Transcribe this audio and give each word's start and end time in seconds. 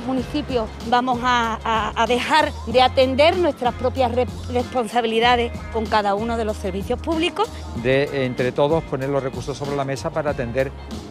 municipios 0.00 0.68
vamos 0.88 1.18
a, 1.22 2.04
dejar 2.08 2.52
de 2.66 2.82
atender 2.82 3.36
nuestras 3.36 3.74
propias 3.74 4.12
responsabilidades 4.52 5.52
con 5.72 5.86
cada 5.86 6.14
uno 6.14 6.36
de 6.36 6.44
los 6.44 6.56
servicios 6.56 7.00
públicos. 7.00 7.48
De 7.82 8.26
entre 8.26 8.52
todos 8.52 8.82
poner 8.84 9.08
los 9.08 9.22
recursos 9.22 9.56
sobre 9.56 9.76
la 9.76 9.84
mesa 9.84 10.10
para 10.10 10.30
atender 10.30 10.70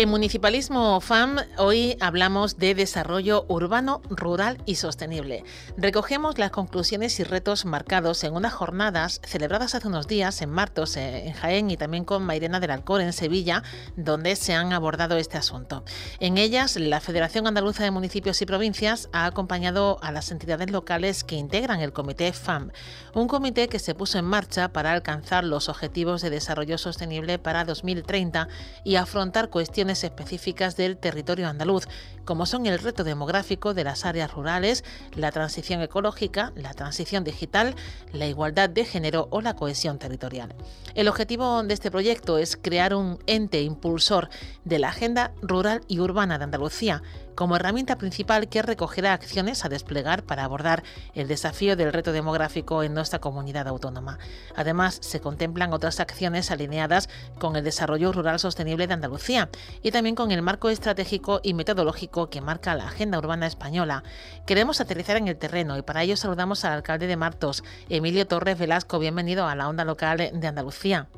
En 0.00 0.08
Municipalismo 0.08 0.98
FAM 1.02 1.36
hoy 1.58 1.94
hablamos 2.00 2.56
de 2.56 2.74
desarrollo 2.74 3.44
urbano, 3.48 4.00
rural 4.08 4.56
y 4.64 4.76
sostenible. 4.76 5.44
Recogemos 5.76 6.38
las 6.38 6.52
conclusiones 6.52 7.20
y 7.20 7.24
retos 7.24 7.66
marcados 7.66 8.24
en 8.24 8.32
unas 8.32 8.54
jornadas 8.54 9.20
celebradas 9.24 9.74
hace 9.74 9.88
unos 9.88 10.06
días 10.06 10.40
en 10.40 10.48
Martos, 10.48 10.96
eh, 10.96 11.26
en 11.26 11.34
Jaén 11.34 11.70
y 11.70 11.76
también 11.76 12.06
con 12.06 12.22
Mairena 12.22 12.60
del 12.60 12.70
Alcor 12.70 13.02
en 13.02 13.12
Sevilla, 13.12 13.62
donde 13.94 14.36
se 14.36 14.54
han 14.54 14.72
abordado 14.72 15.18
este 15.18 15.36
asunto. 15.36 15.84
En 16.18 16.38
ellas, 16.38 16.76
la 16.76 17.00
Federación 17.00 17.46
Andaluza 17.46 17.84
de 17.84 17.90
Municipios 17.90 18.40
y 18.40 18.46
Provincias 18.46 19.10
ha 19.12 19.26
acompañado 19.26 19.98
a 20.00 20.12
las 20.12 20.30
entidades 20.30 20.70
locales 20.70 21.24
que 21.24 21.36
integran 21.36 21.80
el 21.80 21.92
Comité 21.92 22.32
FAM, 22.32 22.70
un 23.12 23.28
comité 23.28 23.68
que 23.68 23.78
se 23.78 23.94
puso 23.94 24.16
en 24.16 24.24
marcha 24.24 24.72
para 24.72 24.92
alcanzar 24.92 25.44
los 25.44 25.68
objetivos 25.68 26.22
de 26.22 26.30
desarrollo 26.30 26.78
sostenible 26.78 27.38
para 27.38 27.66
2030 27.66 28.48
y 28.82 28.96
afrontar 28.96 29.50
cuestiones 29.50 29.89
específicas 29.90 30.76
del 30.76 30.96
territorio 30.96 31.48
andaluz, 31.48 31.86
como 32.24 32.46
son 32.46 32.66
el 32.66 32.78
reto 32.78 33.04
demográfico 33.04 33.74
de 33.74 33.84
las 33.84 34.04
áreas 34.04 34.32
rurales, 34.32 34.84
la 35.14 35.32
transición 35.32 35.82
ecológica, 35.82 36.52
la 36.54 36.74
transición 36.74 37.24
digital, 37.24 37.74
la 38.12 38.26
igualdad 38.26 38.70
de 38.70 38.84
género 38.84 39.28
o 39.30 39.40
la 39.40 39.54
cohesión 39.54 39.98
territorial. 39.98 40.54
El 40.94 41.08
objetivo 41.08 41.62
de 41.62 41.74
este 41.74 41.90
proyecto 41.90 42.38
es 42.38 42.56
crear 42.56 42.94
un 42.94 43.18
ente 43.26 43.62
impulsor 43.62 44.28
de 44.64 44.78
la 44.78 44.90
agenda 44.90 45.32
rural 45.42 45.80
y 45.88 46.00
urbana 46.00 46.38
de 46.38 46.44
Andalucía, 46.44 47.02
como 47.34 47.56
herramienta 47.56 47.96
principal 47.96 48.48
que 48.48 48.60
recogerá 48.60 49.14
acciones 49.14 49.64
a 49.64 49.70
desplegar 49.70 50.24
para 50.24 50.44
abordar 50.44 50.82
el 51.14 51.26
desafío 51.26 51.74
del 51.74 51.90
reto 51.92 52.12
demográfico 52.12 52.82
en 52.82 52.92
nuestra 52.92 53.18
comunidad 53.18 53.66
autónoma. 53.66 54.18
Además, 54.56 54.98
se 55.00 55.20
contemplan 55.20 55.72
otras 55.72 56.00
acciones 56.00 56.50
alineadas 56.50 57.08
con 57.38 57.56
el 57.56 57.64
desarrollo 57.64 58.12
rural 58.12 58.38
sostenible 58.38 58.86
de 58.86 58.94
Andalucía 58.94 59.48
y 59.82 59.90
también 59.90 60.14
con 60.14 60.30
el 60.30 60.42
marco 60.42 60.70
estratégico 60.70 61.40
y 61.42 61.54
metodológico 61.54 62.30
que 62.30 62.40
marca 62.40 62.74
la 62.74 62.86
agenda 62.86 63.18
urbana 63.18 63.46
española. 63.46 64.02
Queremos 64.46 64.80
aterrizar 64.80 65.16
en 65.16 65.28
el 65.28 65.38
terreno 65.38 65.76
y 65.78 65.82
para 65.82 66.02
ello 66.02 66.16
saludamos 66.16 66.64
al 66.64 66.72
alcalde 66.72 67.06
de 67.06 67.16
Martos, 67.16 67.64
Emilio 67.88 68.26
Torres 68.26 68.58
Velasco. 68.58 68.98
Bienvenido 68.98 69.46
a 69.46 69.54
la 69.54 69.68
onda 69.68 69.84
local 69.84 70.30
de 70.32 70.46
Andalucía. 70.46 71.08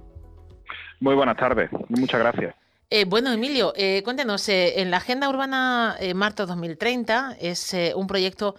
Muy 1.00 1.14
buenas 1.14 1.36
tardes, 1.36 1.70
muchas 1.88 2.20
gracias. 2.20 2.54
Eh, 2.94 3.06
bueno, 3.06 3.32
Emilio, 3.32 3.72
eh, 3.74 4.02
cuéntenos, 4.04 4.46
eh, 4.50 4.82
en 4.82 4.90
la 4.90 4.98
Agenda 4.98 5.26
Urbana 5.30 5.96
eh, 5.98 6.12
Marto 6.12 6.44
2030 6.44 7.38
es 7.40 7.74
un 7.94 8.06
proyecto 8.06 8.54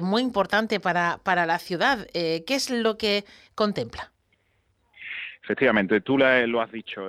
muy 0.00 0.22
importante 0.22 0.78
para, 0.78 1.18
para 1.24 1.46
la 1.46 1.58
ciudad. 1.58 2.06
¿Qué 2.14 2.44
es 2.46 2.70
lo 2.70 2.96
que 2.96 3.24
contempla? 3.56 4.11
Efectivamente, 5.42 6.00
tú 6.02 6.18
lo 6.18 6.60
has 6.60 6.70
dicho. 6.70 7.08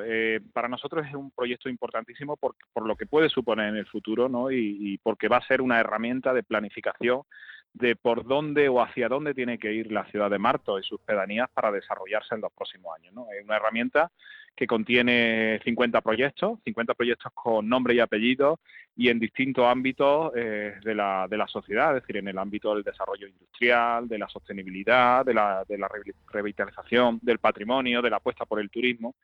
para 0.53 0.67
nosotros 0.67 1.05
es 1.07 1.13
un 1.13 1.29
proyecto 1.29 1.69
importantísimo 1.69 2.35
por, 2.35 2.55
por, 2.73 2.85
lo 2.88 2.95
que 2.95 3.05
puede 3.05 3.29
suponer 3.29 3.69
en 3.69 3.77
el 3.77 3.85
futuro 3.85 4.27
¿no? 4.27 4.49
y, 4.49 4.77
y 4.79 4.97
porque 4.97 5.27
va 5.27 5.38
a 5.38 5.47
ser 5.47 5.61
una 5.61 5.79
herramienta 5.79 6.33
de 6.33 6.41
planificación 6.41 7.21
de 7.73 7.95
por 7.95 8.25
dónde 8.25 8.69
o 8.69 8.81
hacia 8.81 9.09
dónde 9.09 9.33
tiene 9.33 9.57
que 9.57 9.73
ir 9.73 9.91
la 9.91 10.05
ciudad 10.05 10.29
de 10.29 10.39
Marto 10.39 10.79
y 10.79 10.83
sus 10.83 11.01
pedanías 11.01 11.49
para 11.53 11.71
desarrollarse 11.71 12.35
en 12.35 12.41
los 12.41 12.53
próximos 12.53 12.95
años. 12.95 13.13
¿no? 13.13 13.27
Es 13.31 13.44
una 13.44 13.57
herramienta 13.57 14.11
que 14.56 14.68
contiene 14.68 15.60
50 15.63 16.01
proyectos, 16.01 16.60
50 16.63 16.94
proyectos 16.94 17.31
con 17.33 17.68
nombre 17.68 17.95
y 17.95 18.00
apellido 18.00 18.60
y 18.95 19.10
en 19.10 19.19
distintos 19.19 19.66
ámbitos 19.66 20.31
eh, 20.36 20.75
de, 20.83 20.95
la, 20.95 21.27
de 21.27 21.38
la 21.38 21.48
sociedad, 21.48 21.95
es 21.95 22.04
decir, 22.04 22.18
en 22.18 22.27
el 22.27 22.38
ámbito 22.38 22.75
del 22.75 22.83
desarrollo 22.83 23.27
industrial, 23.27 24.07
de 24.07 24.19
la 24.19 24.30
sostenibilidad, 24.30 25.25
de 25.25 25.33
la, 25.33 25.66
de 25.68 25.77
la 25.77 25.89
revitalización 26.31 27.19
del 27.22 27.39
patrimonio, 27.39 28.01
de 28.01 28.12
la 28.12 28.18
apuesta 28.18 28.45
por 28.45 28.60
el 28.60 28.69
turismo. 28.69 29.16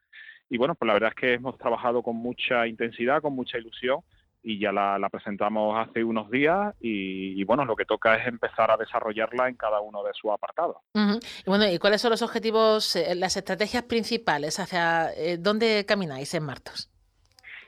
Y 0.50 0.58
bueno, 0.58 0.74
pues 0.74 0.88
la 0.88 0.94
verdad 0.94 1.10
es 1.10 1.16
que 1.16 1.34
hemos 1.34 1.58
trabajado 1.60 2.02
con 2.02 2.16
mucha 2.16 2.66
intensidad, 2.66 3.22
con 3.22 3.34
mucha 3.36 3.60
ilusión 3.60 4.00
y 4.42 4.60
ya 4.60 4.72
la, 4.72 5.10
presentamos 5.12 5.78
hace 5.78 6.04
unos 6.04 6.30
días 6.30 6.74
y, 6.80 7.44
bueno, 7.44 7.66
lo 7.66 7.76
que 7.76 7.86
toca 7.86 8.16
es 8.16 8.28
empezar 8.28 8.72
a 8.72 8.78
desarrollarla 8.78 9.50
en 9.50 9.56
cada 9.56 9.82
uno 9.82 10.04
de 10.04 10.14
sus 10.14 10.32
apartados. 10.32 10.78
y 10.94 11.50
bueno, 11.50 11.68
¿y 11.68 11.78
cuáles 11.78 12.02
son 12.02 12.12
los 12.12 12.22
objetivos, 12.22 12.96
eh, 12.96 13.16
las 13.16 13.36
estrategias 13.38 13.84
principales 13.84 14.60
hacia 14.60 15.12
eh, 15.14 15.38
dónde 15.38 15.86
camináis 15.86 16.34
en 16.34 16.44
Martos? 16.44 16.90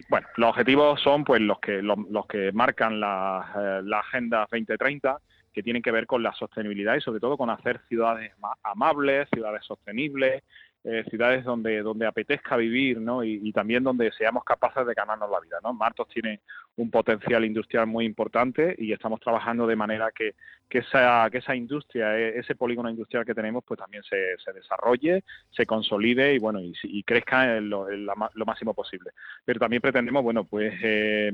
Bueno, 0.09 0.27
los 0.35 0.49
objetivos 0.49 1.01
son 1.01 1.23
pues 1.23 1.41
los 1.41 1.59
que 1.59 1.81
los, 1.81 2.25
que 2.27 2.51
marcan 2.51 2.99
la, 2.99 3.51
eh, 3.55 3.81
la 3.83 3.99
Agenda 3.99 4.39
2030 4.51 5.19
que 5.53 5.63
tienen 5.63 5.81
que 5.81 5.91
ver 5.91 6.05
con 6.05 6.23
la 6.23 6.33
sostenibilidad 6.33 6.95
y 6.95 7.01
sobre 7.01 7.19
todo 7.19 7.37
con 7.37 7.49
hacer 7.49 7.81
ciudades 7.87 8.37
más 8.39 8.57
amables, 8.63 9.27
ciudades 9.33 9.63
sostenibles, 9.65 10.43
eh, 10.83 11.03
ciudades 11.09 11.43
donde, 11.43 11.83
donde 11.83 12.07
apetezca 12.07 12.57
vivir 12.57 12.99
¿no? 12.99 13.23
y, 13.23 13.51
también 13.51 13.83
donde 13.83 14.11
seamos 14.13 14.43
capaces 14.43 14.85
de 14.85 14.95
ganarnos 14.95 15.29
la 15.29 15.39
vida. 15.39 15.59
¿no? 15.63 15.73
Martos 15.73 16.07
tiene 16.07 16.39
un 16.75 16.89
potencial 16.89 17.45
industrial 17.45 17.85
muy 17.85 18.05
importante 18.05 18.75
y 18.77 18.91
estamos 18.91 19.19
trabajando 19.19 19.67
de 19.67 19.75
manera 19.75 20.09
que, 20.11 20.33
que, 20.67 20.79
esa, 20.79 21.29
que 21.29 21.37
esa 21.37 21.55
industria, 21.55 22.17
e, 22.17 22.39
ese 22.39 22.55
polígono 22.55 22.89
industrial 22.89 23.25
que 23.25 23.35
tenemos, 23.35 23.63
pues 23.63 23.79
también 23.79 24.01
se, 24.03 24.37
se 24.43 24.53
desarrolle, 24.53 25.23
se 25.51 25.67
consolide 25.67 26.33
y 26.33 26.39
bueno 26.39 26.59
y, 26.59 26.73
y 26.83 27.03
crezca 27.03 27.59
lo, 27.59 27.87
lo, 27.89 28.45
máximo 28.45 28.73
posible. 28.73 29.11
Pero 29.45 29.59
también 29.59 29.83
pretendemos, 29.83 30.23
bueno, 30.23 30.45
pues 30.45 30.73
eh, 30.81 31.31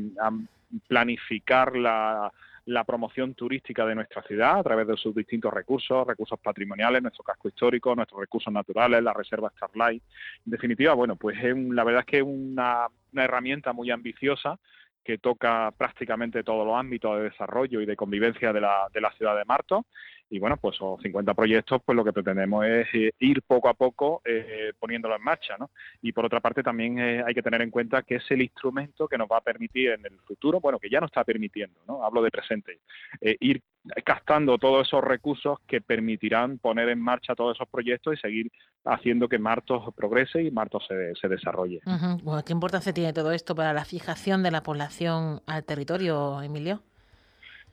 planificar 0.87 1.75
la 1.77 2.33
la 2.67 2.83
promoción 2.83 3.33
turística 3.33 3.85
de 3.85 3.95
nuestra 3.95 4.21
ciudad 4.23 4.59
a 4.59 4.63
través 4.63 4.87
de 4.87 4.97
sus 4.97 5.15
distintos 5.15 5.53
recursos, 5.53 6.05
recursos 6.05 6.37
patrimoniales, 6.39 7.01
nuestro 7.01 7.23
casco 7.23 7.47
histórico, 7.47 7.95
nuestros 7.95 8.19
recursos 8.19 8.51
naturales, 8.51 9.01
la 9.01 9.13
reserva 9.13 9.51
Starlight. 9.55 10.03
En 10.45 10.51
definitiva, 10.51 10.93
bueno, 10.93 11.15
pues 11.15 11.37
es 11.41 11.55
la 11.55 11.85
verdad 11.85 12.01
es 12.01 12.05
que 12.05 12.17
es 12.17 12.23
una, 12.23 12.87
una 13.13 13.23
herramienta 13.23 13.71
muy 13.71 13.89
ambiciosa 13.89 14.59
que 15.01 15.17
toca 15.17 15.71
prácticamente 15.77 16.43
todos 16.43 16.67
los 16.67 16.75
ámbitos 16.75 17.17
de 17.17 17.29
desarrollo 17.29 17.79
y 17.79 17.85
de 17.85 17.95
convivencia 17.95 18.51
de 18.51 18.59
la, 18.59 18.89
de 18.93 18.99
la 18.99 19.13
ciudad 19.13 19.37
de 19.37 19.45
Marto 19.45 19.85
y 20.29 20.39
bueno, 20.39 20.57
pues 20.57 20.75
son 20.75 20.99
50 21.01 21.33
proyectos, 21.33 21.81
pues 21.85 21.95
lo 21.95 22.03
que 22.03 22.11
pretendemos 22.11 22.65
es 22.65 22.87
eh, 22.93 23.11
ir 23.19 23.41
poco 23.43 23.69
a 23.69 23.73
poco 23.73 24.21
eh, 24.25 24.73
poniéndolo 24.77 25.15
en 25.15 25.23
marcha, 25.23 25.55
¿no? 25.57 25.71
Y 26.01 26.11
por 26.11 26.25
otra 26.25 26.41
parte 26.41 26.63
también 26.63 26.99
eh, 26.99 27.23
hay 27.25 27.33
que 27.33 27.41
tener 27.41 27.61
en 27.61 27.71
cuenta 27.71 28.03
que 28.03 28.15
es 28.15 28.31
el 28.31 28.41
instrumento 28.41 29.07
que 29.07 29.17
nos 29.17 29.27
va 29.29 29.37
a 29.37 29.41
permitir 29.41 29.91
en 29.91 30.05
el 30.05 30.19
futuro, 30.19 30.59
bueno, 30.59 30.79
que 30.79 30.89
ya 30.89 30.99
nos 30.99 31.09
está 31.09 31.23
permitiendo, 31.23 31.79
¿no? 31.87 32.03
Hablo 32.03 32.21
de 32.21 32.31
presente, 32.31 32.79
ir 33.21 33.61
captando 34.03 34.57
todos 34.57 34.87
esos 34.87 35.03
recursos 35.03 35.59
que 35.65 35.79
permitirán 35.79 36.57
poner 36.57 36.89
en 36.89 36.99
marcha 36.99 37.35
todos 37.35 37.55
esos 37.55 37.69
proyectos 37.69 38.15
y 38.15 38.17
seguir 38.17 38.51
haciendo 38.83 39.29
que 39.29 39.39
Martos 39.39 39.93
progrese 39.95 40.43
y 40.43 40.51
Martos 40.51 40.85
se, 40.87 41.15
se 41.15 41.27
desarrolle. 41.27 41.79
bueno, 42.23 42.43
¿Qué 42.45 42.53
importancia 42.53 42.93
tiene 42.93 43.13
todo 43.13 43.31
esto 43.31 43.55
para 43.55 43.73
la 43.73 43.85
fijación 43.85 44.43
de 44.43 44.51
la 44.51 44.63
población 44.63 45.41
al 45.45 45.63
territorio, 45.63 46.41
Emilio? 46.41 46.81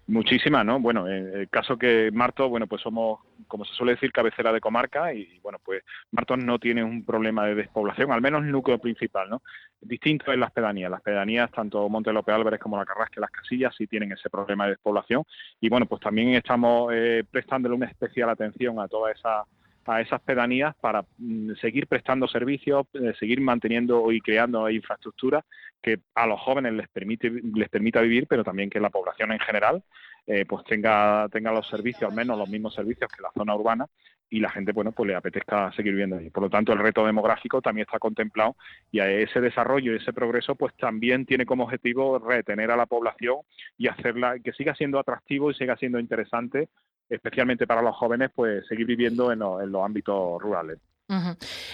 Muchísima, 0.06 0.62
¿no? 0.62 0.80
Bueno, 0.80 1.08
en 1.08 1.34
el 1.34 1.48
caso 1.48 1.78
que 1.78 2.10
Martos, 2.12 2.50
bueno, 2.50 2.66
pues 2.66 2.82
somos, 2.82 3.20
como 3.48 3.64
se 3.64 3.72
suele 3.72 3.92
decir, 3.92 4.12
cabecera 4.12 4.52
de 4.52 4.60
comarca 4.60 5.14
y, 5.14 5.38
bueno, 5.42 5.58
pues 5.64 5.82
Martos 6.10 6.38
no 6.44 6.58
tiene 6.58 6.84
un 6.84 7.06
problema 7.06 7.46
de 7.46 7.54
despoblación, 7.54 8.12
al 8.12 8.20
menos 8.20 8.42
el 8.42 8.52
núcleo 8.52 8.78
principal, 8.78 9.30
¿no? 9.30 9.42
Distinto 9.80 10.30
en 10.30 10.40
las 10.40 10.52
pedanías. 10.52 10.90
Las 10.90 11.00
pedanías, 11.00 11.50
tanto 11.50 11.88
Monte 11.88 12.12
López 12.12 12.34
Álvarez 12.34 12.60
como 12.60 12.76
La 12.76 12.84
Carrasca, 12.84 13.18
las 13.18 13.30
Casillas, 13.30 13.74
sí 13.76 13.86
tienen 13.86 14.12
ese 14.12 14.28
problema 14.28 14.64
de 14.64 14.72
despoblación 14.72 15.24
y, 15.58 15.70
bueno, 15.70 15.86
pues 15.86 16.02
también 16.02 16.34
estamos 16.34 16.92
eh, 16.92 17.24
prestándole 17.30 17.74
una 17.74 17.86
especial 17.86 18.28
atención 18.28 18.80
a 18.80 18.88
toda 18.88 19.10
esa 19.10 19.44
a 19.86 20.00
esas 20.00 20.20
pedanías 20.20 20.74
para 20.80 21.04
mm, 21.18 21.54
seguir 21.60 21.86
prestando 21.86 22.26
servicios, 22.28 22.86
eh, 22.94 23.12
seguir 23.18 23.40
manteniendo 23.40 24.10
y 24.12 24.20
creando 24.20 24.68
infraestructura 24.70 25.44
que 25.82 26.00
a 26.14 26.26
los 26.26 26.40
jóvenes 26.40 26.72
les 26.72 26.88
permite 26.88 27.30
les 27.30 27.68
permita 27.68 28.00
vivir, 28.00 28.26
pero 28.26 28.44
también 28.44 28.70
que 28.70 28.80
la 28.80 28.90
población 28.90 29.32
en 29.32 29.40
general 29.40 29.82
eh, 30.26 30.46
pues 30.46 30.64
tenga 30.64 31.28
los 31.30 31.68
servicios, 31.68 32.10
al 32.10 32.16
menos 32.16 32.38
los 32.38 32.48
mismos 32.48 32.74
servicios 32.74 33.10
que 33.10 33.22
la 33.22 33.30
zona 33.36 33.54
urbana 33.54 33.86
y 34.30 34.40
la 34.40 34.50
gente 34.50 34.72
bueno 34.72 34.92
pues 34.92 35.08
le 35.08 35.14
apetezca 35.14 35.70
seguir 35.72 35.92
viviendo 35.92 36.16
ahí. 36.16 36.30
Por 36.30 36.42
lo 36.44 36.50
tanto, 36.50 36.72
el 36.72 36.78
reto 36.78 37.04
demográfico 37.04 37.60
también 37.60 37.86
está 37.86 37.98
contemplado 37.98 38.56
y 38.90 39.00
a 39.00 39.10
ese 39.10 39.40
desarrollo 39.40 39.92
y 39.92 39.96
ese 39.96 40.12
progreso 40.12 40.54
pues 40.54 40.74
también 40.76 41.26
tiene 41.26 41.46
como 41.46 41.64
objetivo 41.64 42.18
retener 42.18 42.70
a 42.70 42.76
la 42.76 42.86
población 42.86 43.38
y 43.76 43.88
hacerla 43.88 44.38
que 44.40 44.52
siga 44.52 44.74
siendo 44.74 44.98
atractivo 44.98 45.50
y 45.50 45.54
siga 45.54 45.76
siendo 45.76 45.98
interesante 45.98 46.68
especialmente 47.14 47.66
para 47.66 47.82
los 47.82 47.96
jóvenes, 47.96 48.30
pues 48.34 48.66
seguir 48.66 48.86
viviendo 48.86 49.32
en, 49.32 49.38
los 49.38 49.84
ámbitos 49.84 50.40
rurales. 50.40 50.78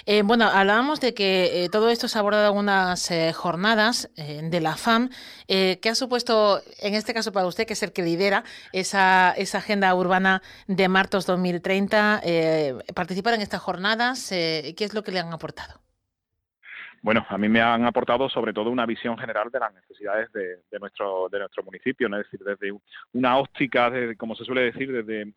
Eh, 0.07 0.23
bueno, 0.23 0.47
hablábamos 0.47 1.01
de 1.01 1.15
que 1.15 1.65
eh, 1.65 1.69
todo 1.69 1.89
esto 1.89 2.09
se 2.09 2.19
ha 2.19 2.21
abordado 2.21 2.43
en 2.43 2.49
algunas 2.49 3.11
eh, 3.13 3.33
jornadas 3.33 4.11
de 4.17 4.61
la 4.61 4.77
FAM. 4.77 5.11
¿Qué 5.47 5.89
ha 5.89 5.95
supuesto, 5.95 6.61
en 6.81 6.95
este 6.95 7.15
caso 7.15 7.33
para 7.33 7.47
usted, 7.47 7.67
que 7.67 7.75
es 7.75 7.83
el 7.83 7.93
que 7.93 8.03
lidera 8.03 8.45
esa, 8.73 9.33
esa 9.33 9.59
agenda 9.59 9.95
urbana 9.95 10.43
de 10.67 10.89
Martos 10.89 11.27
2030, 11.27 12.23
participar 12.95 13.35
en 13.35 13.41
estas 13.41 13.61
jornadas? 13.61 14.29
¿Qué 14.31 14.75
es 14.79 14.95
lo 14.95 15.03
que 15.03 15.13
le 15.13 15.21
han 15.21 15.33
aportado? 15.33 15.81
Bueno, 17.03 17.25
a 17.29 17.39
mí 17.39 17.49
me 17.49 17.61
han 17.61 17.85
aportado 17.85 18.29
sobre 18.29 18.53
todo 18.53 18.71
una 18.71 18.87
visión 18.87 19.17
general 19.17 19.51
de 19.51 19.61
las 19.61 19.73
necesidades 19.73 20.31
de, 20.33 20.79
nuestro 20.79 21.29
de 21.31 21.39
nuestro 21.39 21.63
municipio, 21.63 22.09
¿no? 22.09 22.19
es 22.19 22.25
decir, 22.25 22.45
desde 22.45 22.79
una 23.13 23.39
óptica, 23.39 23.91
como 24.17 24.35
se 24.35 24.45
suele 24.45 24.63
decir, 24.63 24.93
desde 24.93 25.33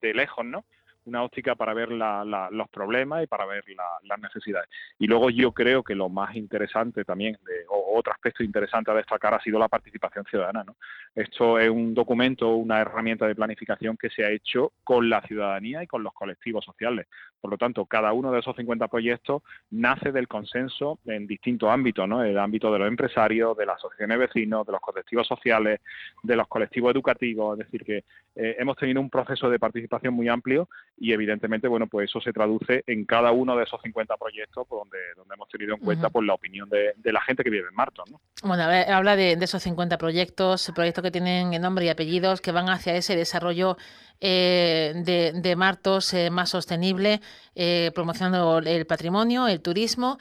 de 0.00 0.14
lejos, 0.14 0.44
¿no? 0.44 0.64
Una 1.06 1.22
óptica 1.22 1.54
para 1.54 1.72
ver 1.74 1.90
los 1.90 2.68
problemas 2.70 3.24
y 3.24 3.26
para 3.26 3.46
ver 3.46 3.64
las 4.02 4.18
necesidades. 4.20 4.68
Y 4.98 5.06
luego 5.06 5.30
yo 5.30 5.52
creo 5.52 5.82
que 5.82 5.94
lo 5.94 6.08
más 6.08 6.34
interesante 6.36 7.04
también, 7.04 7.38
o 7.68 7.98
otro 7.98 8.12
aspecto 8.12 8.42
interesante 8.42 8.90
a 8.90 8.94
destacar, 8.94 9.34
ha 9.34 9.40
sido 9.40 9.58
la 9.58 9.68
participación 9.68 10.24
ciudadana. 10.26 10.64
¿no? 10.64 10.76
Esto 11.14 11.58
es 11.58 11.70
un 11.70 11.94
documento, 11.94 12.54
una 12.56 12.80
herramienta 12.80 13.26
de 13.26 13.34
planificación 13.34 13.96
que 13.96 14.10
se 14.10 14.24
ha 14.24 14.30
hecho 14.30 14.72
con 14.84 15.08
la 15.08 15.22
ciudadanía 15.22 15.82
y 15.82 15.86
con 15.86 16.02
los 16.02 16.12
colectivos 16.12 16.64
sociales. 16.64 17.06
Por 17.40 17.50
lo 17.50 17.58
tanto, 17.58 17.86
cada 17.86 18.12
uno 18.12 18.32
de 18.32 18.40
esos 18.40 18.56
50 18.56 18.88
proyectos 18.88 19.42
nace 19.70 20.12
del 20.12 20.28
consenso 20.28 20.98
en 21.06 21.26
distintos 21.26 21.70
ámbitos, 21.70 22.08
¿no? 22.08 22.22
el 22.22 22.38
ámbito 22.38 22.72
de 22.72 22.80
los 22.80 22.88
empresarios, 22.88 23.56
de 23.56 23.66
las 23.66 23.76
asociaciones 23.76 24.18
de 24.18 24.26
vecinos, 24.26 24.66
de 24.66 24.72
los 24.72 24.80
colectivos 24.80 25.26
sociales, 25.26 25.80
de 26.22 26.36
los 26.36 26.48
colectivos 26.48 26.92
educativos. 26.92 27.58
Es 27.58 27.66
decir, 27.66 27.84
que 27.84 28.04
eh, 28.34 28.56
hemos 28.58 28.76
tenido 28.76 29.00
un 29.00 29.10
proceso 29.10 29.48
de 29.48 29.58
participación 29.58 30.14
muy 30.14 30.28
amplio 30.28 30.68
y 30.98 31.12
evidentemente, 31.12 31.68
bueno, 31.68 31.86
pues 31.86 32.08
eso 32.08 32.20
se 32.20 32.32
traduce 32.32 32.82
en 32.86 33.04
cada 33.04 33.30
uno 33.30 33.56
de 33.56 33.64
esos 33.64 33.80
50 33.82 34.16
proyectos 34.16 34.66
pues, 34.66 34.80
donde, 34.80 34.98
donde 35.16 35.34
hemos 35.34 35.48
tenido 35.48 35.74
en 35.74 35.80
cuenta 35.80 36.08
pues 36.08 36.26
la 36.26 36.34
opinión 36.34 36.68
de, 36.70 36.94
la 37.12 37.20
gente 37.20 37.44
que 37.44 37.50
vive 37.50 37.68
en 37.68 37.74
Martos, 37.74 38.10
¿no? 38.10 38.20
Bueno, 38.42 38.64
habla 38.64 39.14
de, 39.14 39.32
esos 39.32 39.62
50 39.62 39.98
proyectos, 39.98 40.72
proyectos 40.74 41.02
que 41.02 41.10
tienen 41.10 41.60
nombre 41.60 41.84
y 41.84 41.88
apellidos, 41.90 42.40
que 42.40 42.50
van 42.50 42.68
hacia 42.70 42.96
ese 42.96 43.14
desarrollo 43.14 43.76
eh, 44.20 45.32
de, 45.34 45.56
Martos 45.56 46.14
eh, 46.14 46.30
más 46.30 46.50
sostenible, 46.50 47.20
eh, 47.54 47.90
promocionando 47.94 48.58
el 48.58 48.86
patrimonio, 48.86 49.48
el 49.48 49.60
turismo. 49.60 50.18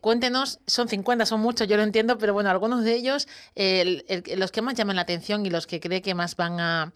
cuéntenos, 0.00 0.60
son 0.66 0.88
50, 0.88 1.26
son 1.26 1.40
muchos, 1.40 1.68
yo 1.68 1.76
lo 1.76 1.82
entiendo, 1.82 2.16
pero 2.16 2.32
bueno, 2.32 2.48
algunos 2.48 2.84
de 2.84 2.94
ellos, 2.94 3.28
los 4.36 4.50
que 4.50 4.62
más 4.62 4.74
llaman 4.74 4.96
la 4.96 5.02
atención 5.02 5.44
y 5.44 5.50
los 5.50 5.66
que 5.66 5.80
cree 5.80 6.00
que 6.00 6.14
más 6.14 6.36
van 6.36 6.60
a 6.60 6.92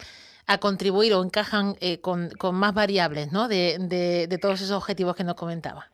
a 0.50 0.58
contribuir 0.58 1.14
o 1.14 1.22
encajan 1.22 1.76
eh, 1.80 2.00
con, 2.00 2.30
más 2.52 2.74
variables 2.74 3.30
¿no? 3.30 3.46
de, 3.46 3.76
de, 3.78 4.26
de 4.26 4.38
todos 4.38 4.60
esos 4.60 4.76
objetivos 4.76 5.14
que 5.14 5.22
nos 5.22 5.36
comentaba? 5.36 5.86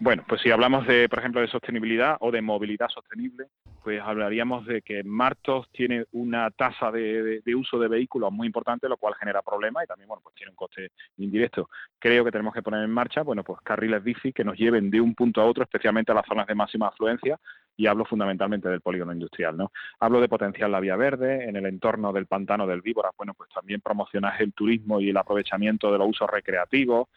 Bueno, 0.00 0.22
pues 0.28 0.42
si 0.42 0.50
hablamos 0.50 0.86
de, 0.86 1.08
por 1.08 1.20
ejemplo, 1.20 1.40
de 1.40 1.48
sostenibilidad 1.48 2.16
o 2.20 2.30
de 2.30 2.42
movilidad 2.42 2.88
sostenible, 2.88 3.46
pues 3.82 4.02
hablaríamos 4.02 4.66
de 4.66 4.82
que 4.82 5.04
Martos 5.04 5.68
tiene 5.70 6.04
una 6.12 6.50
tasa 6.50 6.90
de, 6.90 7.42
uso 7.54 7.78
de 7.78 7.88
vehículos 7.88 8.32
muy 8.32 8.46
importante, 8.46 8.88
lo 8.88 8.96
cual 8.96 9.14
genera 9.14 9.40
problemas 9.40 9.84
y 9.84 9.86
también, 9.86 10.08
bueno, 10.08 10.20
pues 10.22 10.34
tiene 10.34 10.50
un 10.50 10.56
coste 10.56 10.90
indirecto. 11.18 11.70
Creo 11.98 12.24
que 12.24 12.32
tenemos 12.32 12.52
que 12.52 12.62
poner 12.62 12.82
en 12.82 12.90
marcha, 12.90 13.22
bueno, 13.22 13.44
pues 13.44 13.60
carriles 13.62 14.02
bici 14.02 14.32
que 14.32 14.44
nos 14.44 14.58
lleven 14.58 14.90
de 14.90 15.00
un 15.00 15.14
punto 15.14 15.40
a 15.40 15.44
otro, 15.44 15.62
especialmente 15.62 16.12
a 16.12 16.16
las 16.16 16.26
zonas 16.26 16.46
de 16.46 16.54
máxima 16.54 16.88
afluencia, 16.88 17.38
y 17.76 17.86
hablo 17.86 18.04
fundamentalmente 18.04 18.68
del 18.68 18.80
polígono 18.80 19.12
industrial, 19.12 19.56
¿no? 19.56 19.72
Hablo 20.00 20.20
de 20.20 20.28
potenciar 20.28 20.70
la 20.70 20.80
vía 20.80 20.96
verde 20.96 21.48
en 21.48 21.56
el 21.56 21.66
entorno 21.66 22.12
del 22.12 22.26
pantano 22.26 22.66
del 22.66 22.82
Víbora, 22.82 23.10
bueno, 23.16 23.34
pues 23.34 23.50
también 23.50 23.80
promocionar 23.80 24.40
el 24.40 24.52
turismo 24.52 25.00
y 25.00 25.10
el 25.10 25.16
aprovechamiento 25.16 25.90
de 25.90 25.98
los 25.98 26.08
usos 26.08 26.30
recreativos, 26.30 27.08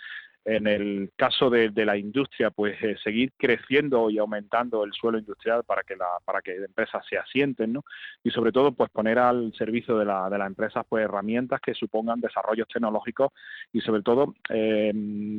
en 0.47 0.65
el 0.65 1.11
caso 1.17 1.49
de, 1.49 1.69
la 1.85 1.97
industria, 1.97 2.51
pues 2.51 2.81
eh, 2.81 2.95
seguir 3.03 3.33
creciendo 3.37 4.09
y 4.09 4.17
aumentando 4.17 4.85
el 4.85 4.93
suelo 4.93 5.19
industrial 5.19 5.65
para 5.65 5.83
que 5.83 5.97
la, 5.97 6.07
para 6.23 6.41
que 6.41 6.55
empresas 6.55 7.05
se 7.09 7.17
asienten, 7.17 7.73
¿no? 7.73 7.83
Y 8.23 8.31
sobre 8.31 8.53
todo, 8.53 8.71
pues 8.71 8.89
poner 8.89 9.19
al 9.19 9.53
servicio 9.57 9.97
de, 9.97 10.05
la, 10.05 10.29
de 10.29 10.37
las 10.37 10.47
empresas 10.47 10.85
pues 10.87 11.03
herramientas 11.03 11.59
que 11.59 11.73
supongan 11.73 12.21
desarrollos 12.21 12.67
tecnológicos 12.69 13.33
y 13.73 13.81
sobre 13.81 14.03
todo 14.03 14.35
eh, 14.49 14.93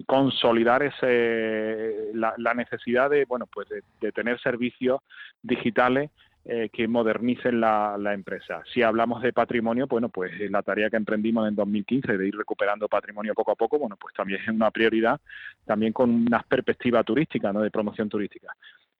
consolidar 0.06 0.82
ese, 0.82 2.10
la, 2.12 2.54
necesidad 2.54 3.08
de, 3.08 3.24
bueno, 3.24 3.46
pues 3.46 3.66
de 3.68 4.12
tener 4.12 4.38
servicios 4.40 5.00
digitales 5.42 6.10
eh, 6.44 6.70
que 6.72 6.88
modernicen 6.88 7.60
la, 7.60 8.14
empresa. 8.14 8.62
Si 8.72 8.82
hablamos 8.82 9.22
de 9.22 9.32
patrimonio, 9.32 9.86
bueno, 9.86 10.08
pues 10.08 10.32
eh, 10.40 10.48
la 10.48 10.62
tarea 10.62 10.88
que 10.88 10.96
emprendimos 10.96 11.46
en 11.46 11.54
2015 11.54 12.16
de 12.16 12.28
ir 12.28 12.36
recuperando 12.36 12.88
patrimonio 12.88 13.34
poco 13.34 13.52
a 13.52 13.56
poco, 13.56 13.78
bueno, 13.78 13.96
pues 14.00 14.14
también 14.14 14.40
es 14.40 14.48
una 14.48 14.70
prioridad, 14.70 15.20
también 15.66 15.92
con 15.92 16.10
unas 16.10 16.44
perspectivas 16.44 17.04
turísticas, 17.04 17.52
¿no? 17.52 17.60
De 17.60 17.70
promoción 17.70 18.08
turística. 18.08 18.48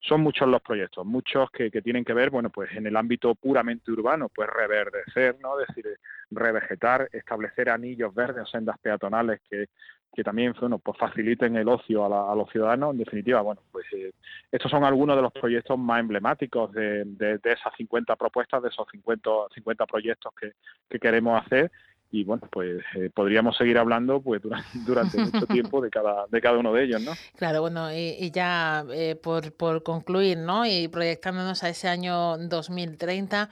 Son 0.00 0.20
muchos 0.20 0.48
los 0.48 0.62
proyectos, 0.62 1.04
muchos 1.04 1.50
que, 1.50 1.70
que, 1.70 1.82
tienen 1.82 2.04
que 2.04 2.14
ver, 2.14 2.30
bueno, 2.30 2.50
pues 2.50 2.70
en 2.72 2.86
el 2.86 2.96
ámbito 2.96 3.34
puramente 3.34 3.90
urbano, 3.90 4.28
pues 4.28 4.48
reverdecer, 4.48 5.36
¿no? 5.40 5.60
Es 5.60 5.66
decir, 5.68 5.98
revegetar, 6.30 7.08
establecer 7.12 7.68
anillos 7.68 8.14
verdes 8.14 8.44
o 8.44 8.46
sendas 8.46 8.78
peatonales 8.78 9.40
que 9.50 9.68
que 10.14 10.24
también 10.24 10.54
bueno, 10.58 10.78
pues 10.78 10.98
faciliten 10.98 11.56
el 11.56 11.68
ocio 11.68 12.04
a, 12.04 12.34
los 12.34 12.50
ciudadanos. 12.50 12.92
En 12.92 12.98
definitiva, 12.98 13.40
bueno, 13.40 13.62
pues 13.70 13.86
eh, 13.92 14.12
estos 14.50 14.70
son 14.70 14.84
algunos 14.84 15.16
de 15.16 15.22
los 15.22 15.32
proyectos 15.32 15.78
más 15.78 16.00
emblemáticos 16.00 16.72
de, 16.72 17.04
de, 17.04 17.38
esas 17.44 17.72
50 17.76 18.16
propuestas, 18.16 18.62
de 18.62 18.68
esos 18.68 18.86
50, 18.90 19.30
50 19.54 19.86
proyectos 19.86 20.34
que, 20.34 20.52
que 20.88 20.98
queremos 20.98 21.40
hacer 21.44 21.70
y 22.10 22.24
bueno, 22.24 22.48
pues 22.50 22.82
eh, 22.94 23.10
podríamos 23.12 23.56
seguir 23.56 23.78
hablando 23.78 24.20
pues 24.20 24.40
durante, 24.86 25.18
mucho 25.18 25.46
tiempo 25.48 25.80
de 25.80 25.90
cada, 25.90 26.26
de 26.28 26.40
cada 26.40 26.58
uno 26.58 26.72
de 26.72 26.84
ellos, 26.84 27.02
¿no? 27.02 27.12
Claro, 27.36 27.60
bueno, 27.60 27.92
y, 27.92 28.30
ya 28.30 28.84
eh, 28.92 29.16
por, 29.16 29.52
por 29.52 29.82
concluir, 29.82 30.38
¿no? 30.38 30.64
Y 30.66 30.88
proyectándonos 30.88 31.62
a 31.64 31.68
ese 31.68 31.88
año 31.88 32.38
2030, 32.38 33.50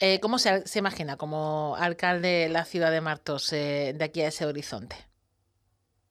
eh, 0.00 0.20
¿cómo 0.20 0.38
se, 0.38 0.66
se, 0.66 0.78
imagina 0.78 1.16
como 1.16 1.76
alcalde 1.76 2.28
de 2.28 2.48
la 2.48 2.64
ciudad 2.64 2.92
de 2.92 3.00
Martos 3.00 3.50
de 3.50 3.98
aquí 4.00 4.20
a 4.20 4.28
ese 4.28 4.46
horizonte? 4.46 4.94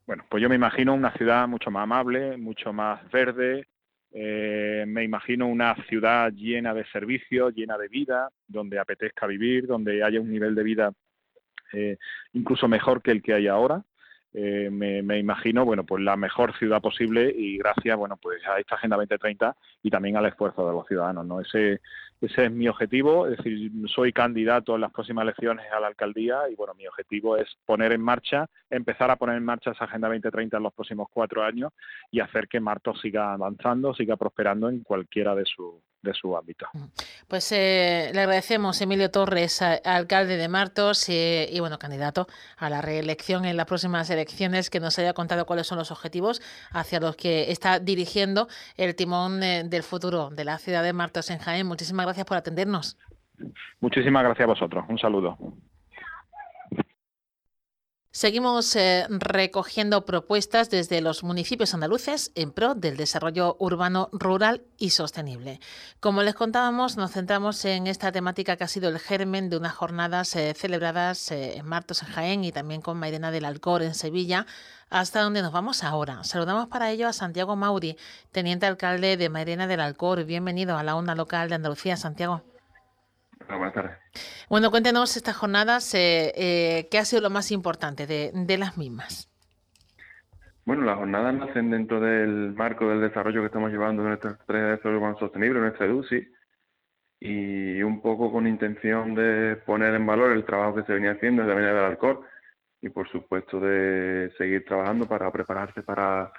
Bueno, 0.06 0.26
pues 0.30 0.42
yo 0.42 0.50
me 0.50 0.56
imagino 0.56 0.94
una 0.94 1.14
ciudad 1.14 1.48
mucho 1.48 1.72
más 1.72 1.84
amable, 1.84 2.38
mucho 2.38 2.74
más 2.74 3.10
verde, 3.12 3.68
me 4.14 5.04
imagino 5.04 5.48
una 5.48 5.76
ciudad 5.88 6.32
llena 6.32 6.74
de 6.74 6.86
servicios, 6.86 7.54
llena 7.54 7.78
de 7.78 7.88
vida, 7.88 8.30
donde 8.48 8.80
apetezca 8.80 9.28
vivir, 9.28 9.68
donde 9.68 10.04
haya 10.04 10.20
un 10.20 10.32
nivel 10.32 10.56
de 10.56 10.64
vida 10.64 10.94
eh, 11.74 11.98
incluso 12.34 12.68
mejor 12.68 13.02
que 13.02 13.12
el 13.12 13.22
que 13.22 13.34
hay 13.34 13.48
ahora. 13.48 13.84
Eh, 14.34 14.70
me, 14.70 15.18
imagino, 15.18 15.66
bueno, 15.66 15.84
pues 15.84 16.04
la 16.04 16.16
mejor 16.16 16.56
ciudad 16.58 16.82
posible 16.82 17.34
y 17.36 17.58
gracias, 17.58 17.98
bueno, 17.98 18.18
pues 18.22 18.46
a 18.46 18.60
esta 18.60 18.76
Agenda 18.76 18.98
2030 18.98 19.56
y 19.82 19.90
también 19.90 20.16
al 20.18 20.28
esfuerzo 20.28 20.68
de 20.68 20.74
los 20.74 20.86
ciudadanos, 20.86 21.26
¿no? 21.26 21.42
Ese, 21.42 21.82
ese 22.22 22.46
es 22.46 22.52
mi 22.52 22.68
objetivo, 22.68 23.28
es 23.28 23.38
decir, 23.38 23.72
soy 23.88 24.14
candidato 24.14 24.76
en 24.76 24.82
las 24.82 24.92
próximas 24.92 25.24
elecciones 25.24 25.66
a 25.72 25.80
la 25.80 25.88
alcaldía 25.88 26.50
y, 26.52 26.56
bueno, 26.56 26.76
mi 26.76 26.86
objetivo 26.86 27.38
es 27.38 27.48
poner 27.66 27.94
en 27.94 28.02
marcha, 28.02 28.48
empezar 28.70 29.10
a 29.10 29.16
poner 29.16 29.38
en 29.38 29.46
marcha 29.46 29.72
esa 29.72 29.86
Agenda 29.86 30.08
2030 30.08 30.58
en 30.58 30.64
los 30.64 30.74
próximos 30.74 31.08
cuatro 31.12 31.44
años 31.44 31.72
y 32.12 32.20
hacer 32.20 32.48
que 32.48 32.60
Martos 32.60 33.00
siga 33.02 33.34
avanzando, 33.34 33.94
siga 33.94 34.18
prosperando 34.18 34.70
en 34.70 34.82
cualquiera 34.82 35.34
de 35.34 35.46
sus 35.46 35.76
de 36.02 36.14
su 36.14 36.36
ámbito. 36.36 36.68
Pues 37.28 37.52
eh, 37.52 38.12
le 38.14 38.22
agradecemos 38.22 38.80
Emilio 38.82 39.10
Torres, 39.12 39.62
alcalde 39.62 40.38
de 40.38 40.48
Martos 40.48 41.08
eh, 41.10 41.50
y 41.52 41.60
bueno, 41.60 41.80
candidato 41.80 42.28
a 42.58 42.70
la 42.70 42.82
reelección 42.82 43.46
en 43.46 43.58
las 43.58 43.66
próximas 43.66 44.10
elecciones, 44.10 44.70
que 44.70 44.80
nos 44.80 44.98
haya 45.00 45.14
contado 45.14 45.46
cuáles 45.46 45.68
son 45.68 45.78
los 45.78 45.92
objetivos 45.92 46.42
hacia 46.72 47.00
los 47.00 47.16
que 47.16 47.52
está 47.52 47.80
dirigiendo 47.80 48.48
el 48.76 48.96
timón 48.96 49.44
eh, 49.44 49.64
del 49.66 49.84
futuro 49.84 50.30
de 50.30 50.46
la 50.46 50.58
ciudad 50.58 50.84
de 50.84 50.94
Martos 50.94 51.30
en 51.30 51.40
Jaén. 51.40 51.68
Muchísimas 51.68 52.06
gracias 52.06 52.26
por 52.26 52.38
atendernos. 52.38 52.98
Muchísimas 53.80 54.24
gracias 54.24 54.46
a 54.46 54.48
vosotros. 54.48 54.86
Un 54.90 54.98
saludo. 54.98 55.38
Seguimos 58.18 58.76
eh, 58.76 59.06
recogiendo 59.10 60.04
propuestas 60.04 60.72
desde 60.72 61.02
los 61.02 61.24
municipios 61.24 61.76
andaluces 61.76 62.32
en 62.34 62.52
pro 62.52 62.74
del 62.74 62.98
desarrollo 62.98 63.56
urbano, 63.60 64.10
rural 64.12 64.64
y 64.80 64.90
sostenible. 64.90 65.60
Como 66.00 66.24
les 66.24 66.34
contábamos, 66.34 66.98
nos 66.98 67.12
centramos 67.12 67.64
en 67.66 67.86
esta 67.86 68.12
temática 68.12 68.58
que 68.58 68.64
ha 68.64 68.68
sido 68.68 68.90
el 68.90 68.98
germen 68.98 69.52
de 69.52 69.58
unas 69.58 69.76
jornadas 69.76 70.36
eh, 70.36 70.56
celebradas 70.56 71.30
eh, 71.30 71.58
en 71.58 71.68
Martos, 71.68 72.02
en 72.02 72.10
Jaén 72.10 72.44
y 72.44 72.52
también 72.52 72.82
con 72.82 72.98
Mairena 72.98 73.30
del 73.30 73.46
Alcor 73.46 73.84
en 73.84 73.94
Sevilla, 73.94 74.48
hasta 74.90 75.22
donde 75.22 75.44
nos 75.44 75.52
vamos 75.52 75.84
ahora. 75.84 76.24
Saludamos 76.24 76.70
para 76.70 76.90
ello 76.90 77.08
a 77.08 77.14
Santiago 77.14 77.56
Mauri, 77.56 77.98
teniente 78.32 78.66
alcalde 78.66 79.18
de 79.18 79.30
Mairena 79.30 79.68
del 79.68 79.80
Alcor. 79.80 80.24
Bienvenido 80.24 80.76
a 80.76 80.82
la 80.82 80.96
onda 80.96 81.14
local 81.14 81.50
de 81.50 81.56
Andalucía, 81.56 81.96
Santiago. 81.98 82.42
Buenas 83.56 83.74
tardes. 83.74 83.98
Bueno, 84.50 84.72
cuéntenos 84.72 85.16
estas 85.18 85.36
jornadas, 85.36 85.94
eh, 85.94 86.34
eh, 86.36 86.88
¿qué 86.90 86.98
ha 86.98 87.06
sido 87.06 87.22
lo 87.22 87.30
más 87.30 87.52
importante 87.52 88.08
de, 88.08 88.58
las 88.58 88.78
mismas? 88.78 89.30
Bueno, 90.66 90.84
las 90.84 90.98
jornadas 90.98 91.34
nacen 91.34 91.72
dentro 91.72 92.00
del 92.00 92.54
marco 92.54 92.90
del 92.90 93.02
desarrollo 93.02 93.42
que 93.42 93.48
estamos 93.48 93.72
llevando 93.72 94.04
de 94.04 94.10
nuestra 94.10 94.32
estrategia 94.32 94.66
de 94.66 94.72
desarrollo 94.72 94.98
urbano 94.98 95.20
sostenible, 95.20 95.60
nuestra 95.60 95.86
EDUCI, 95.86 96.28
y 97.20 97.82
un 97.82 98.02
poco 98.02 98.32
con 98.32 98.48
intención 98.48 99.16
de 99.16 99.56
poner 99.66 99.96
en 99.96 100.06
valor 100.06 100.32
el 100.32 100.46
trabajo 100.46 100.76
que 100.76 100.84
se 100.84 100.94
venía 100.94 101.12
haciendo 101.12 101.42
desde 101.42 101.54
la 101.54 101.60
Avenida 101.60 101.82
del 101.82 101.92
Alcor 101.92 102.22
y, 102.82 102.90
por 102.90 103.10
supuesto, 103.10 103.60
de 103.60 104.32
seguir 104.38 104.66
trabajando 104.66 105.08
para 105.08 105.32
prepararse 105.32 105.82
para 105.84 106.32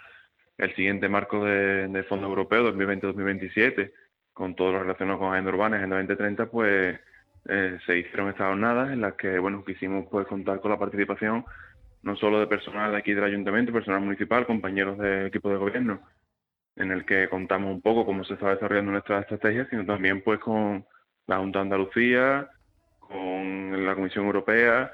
el 0.56 0.74
siguiente 0.74 1.08
marco 1.08 1.44
de, 1.44 1.88
de 1.88 2.02
Fondo 2.04 2.26
Europeo 2.26 2.72
2020-2027, 2.72 3.92
con 4.38 4.54
todo 4.54 4.70
lo 4.70 4.80
relacionado 4.80 5.18
con 5.18 5.32
agenda 5.32 5.50
urbana, 5.50 5.76
agenda 5.78 5.96
2030, 5.96 6.46
pues 6.46 6.98
eh, 7.48 7.78
se 7.84 7.98
hicieron 7.98 8.28
estas 8.28 8.46
jornadas 8.46 8.92
en 8.92 9.00
las 9.00 9.14
que 9.14 9.36
bueno 9.40 9.64
quisimos 9.64 10.06
pues 10.08 10.28
contar 10.28 10.60
con 10.60 10.70
la 10.70 10.78
participación 10.78 11.44
no 12.02 12.14
solo 12.14 12.38
de 12.38 12.46
personal 12.46 12.92
de 12.92 12.98
aquí 12.98 13.12
del 13.12 13.24
ayuntamiento, 13.24 13.72
personal 13.72 14.00
municipal, 14.00 14.46
compañeros 14.46 14.96
del 14.98 15.26
equipo 15.26 15.50
de 15.50 15.56
gobierno, 15.56 16.00
en 16.76 16.92
el 16.92 17.04
que 17.04 17.28
contamos 17.28 17.74
un 17.74 17.82
poco 17.82 18.06
cómo 18.06 18.22
se 18.22 18.34
está 18.34 18.50
desarrollando 18.50 18.92
nuestra 18.92 19.18
estrategia, 19.18 19.66
sino 19.68 19.84
también 19.84 20.22
pues 20.22 20.38
con 20.38 20.86
la 21.26 21.38
Junta 21.38 21.58
de 21.58 21.62
Andalucía, 21.64 22.48
con 23.00 23.84
la 23.84 23.96
Comisión 23.96 24.26
Europea 24.26 24.92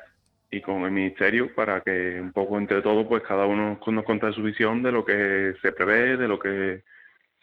y 0.50 0.62
con 0.62 0.84
el 0.84 0.90
Ministerio 0.90 1.54
para 1.54 1.82
que 1.82 2.18
un 2.18 2.32
poco 2.32 2.56
entre 2.56 2.80
todos 2.80 3.06
pues 3.06 3.22
cada 3.24 3.44
uno 3.44 3.78
nos 3.86 4.04
contara 4.04 4.32
su 4.32 4.42
visión 4.42 4.82
de 4.82 4.90
lo 4.90 5.04
que 5.04 5.54
se 5.60 5.72
prevé, 5.72 6.16
de 6.16 6.28
lo 6.28 6.38
que 6.38 6.82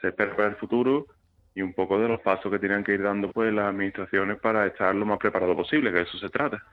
se 0.01 0.07
espera 0.07 0.35
para 0.35 0.49
el 0.49 0.55
futuro 0.55 1.05
y 1.53 1.61
un 1.61 1.73
poco 1.73 1.99
de 1.99 2.07
los 2.07 2.21
pasos 2.21 2.51
que 2.51 2.59
tienen 2.59 2.83
que 2.83 2.93
ir 2.93 3.03
dando 3.03 3.31
pues 3.31 3.53
las 3.53 3.65
administraciones 3.65 4.39
para 4.39 4.65
estar 4.67 4.95
lo 4.95 5.05
más 5.05 5.17
preparado 5.17 5.55
posible, 5.55 5.91
que 5.91 5.97
de 5.97 6.03
eso 6.03 6.17
se 6.17 6.29
trata. 6.29 6.63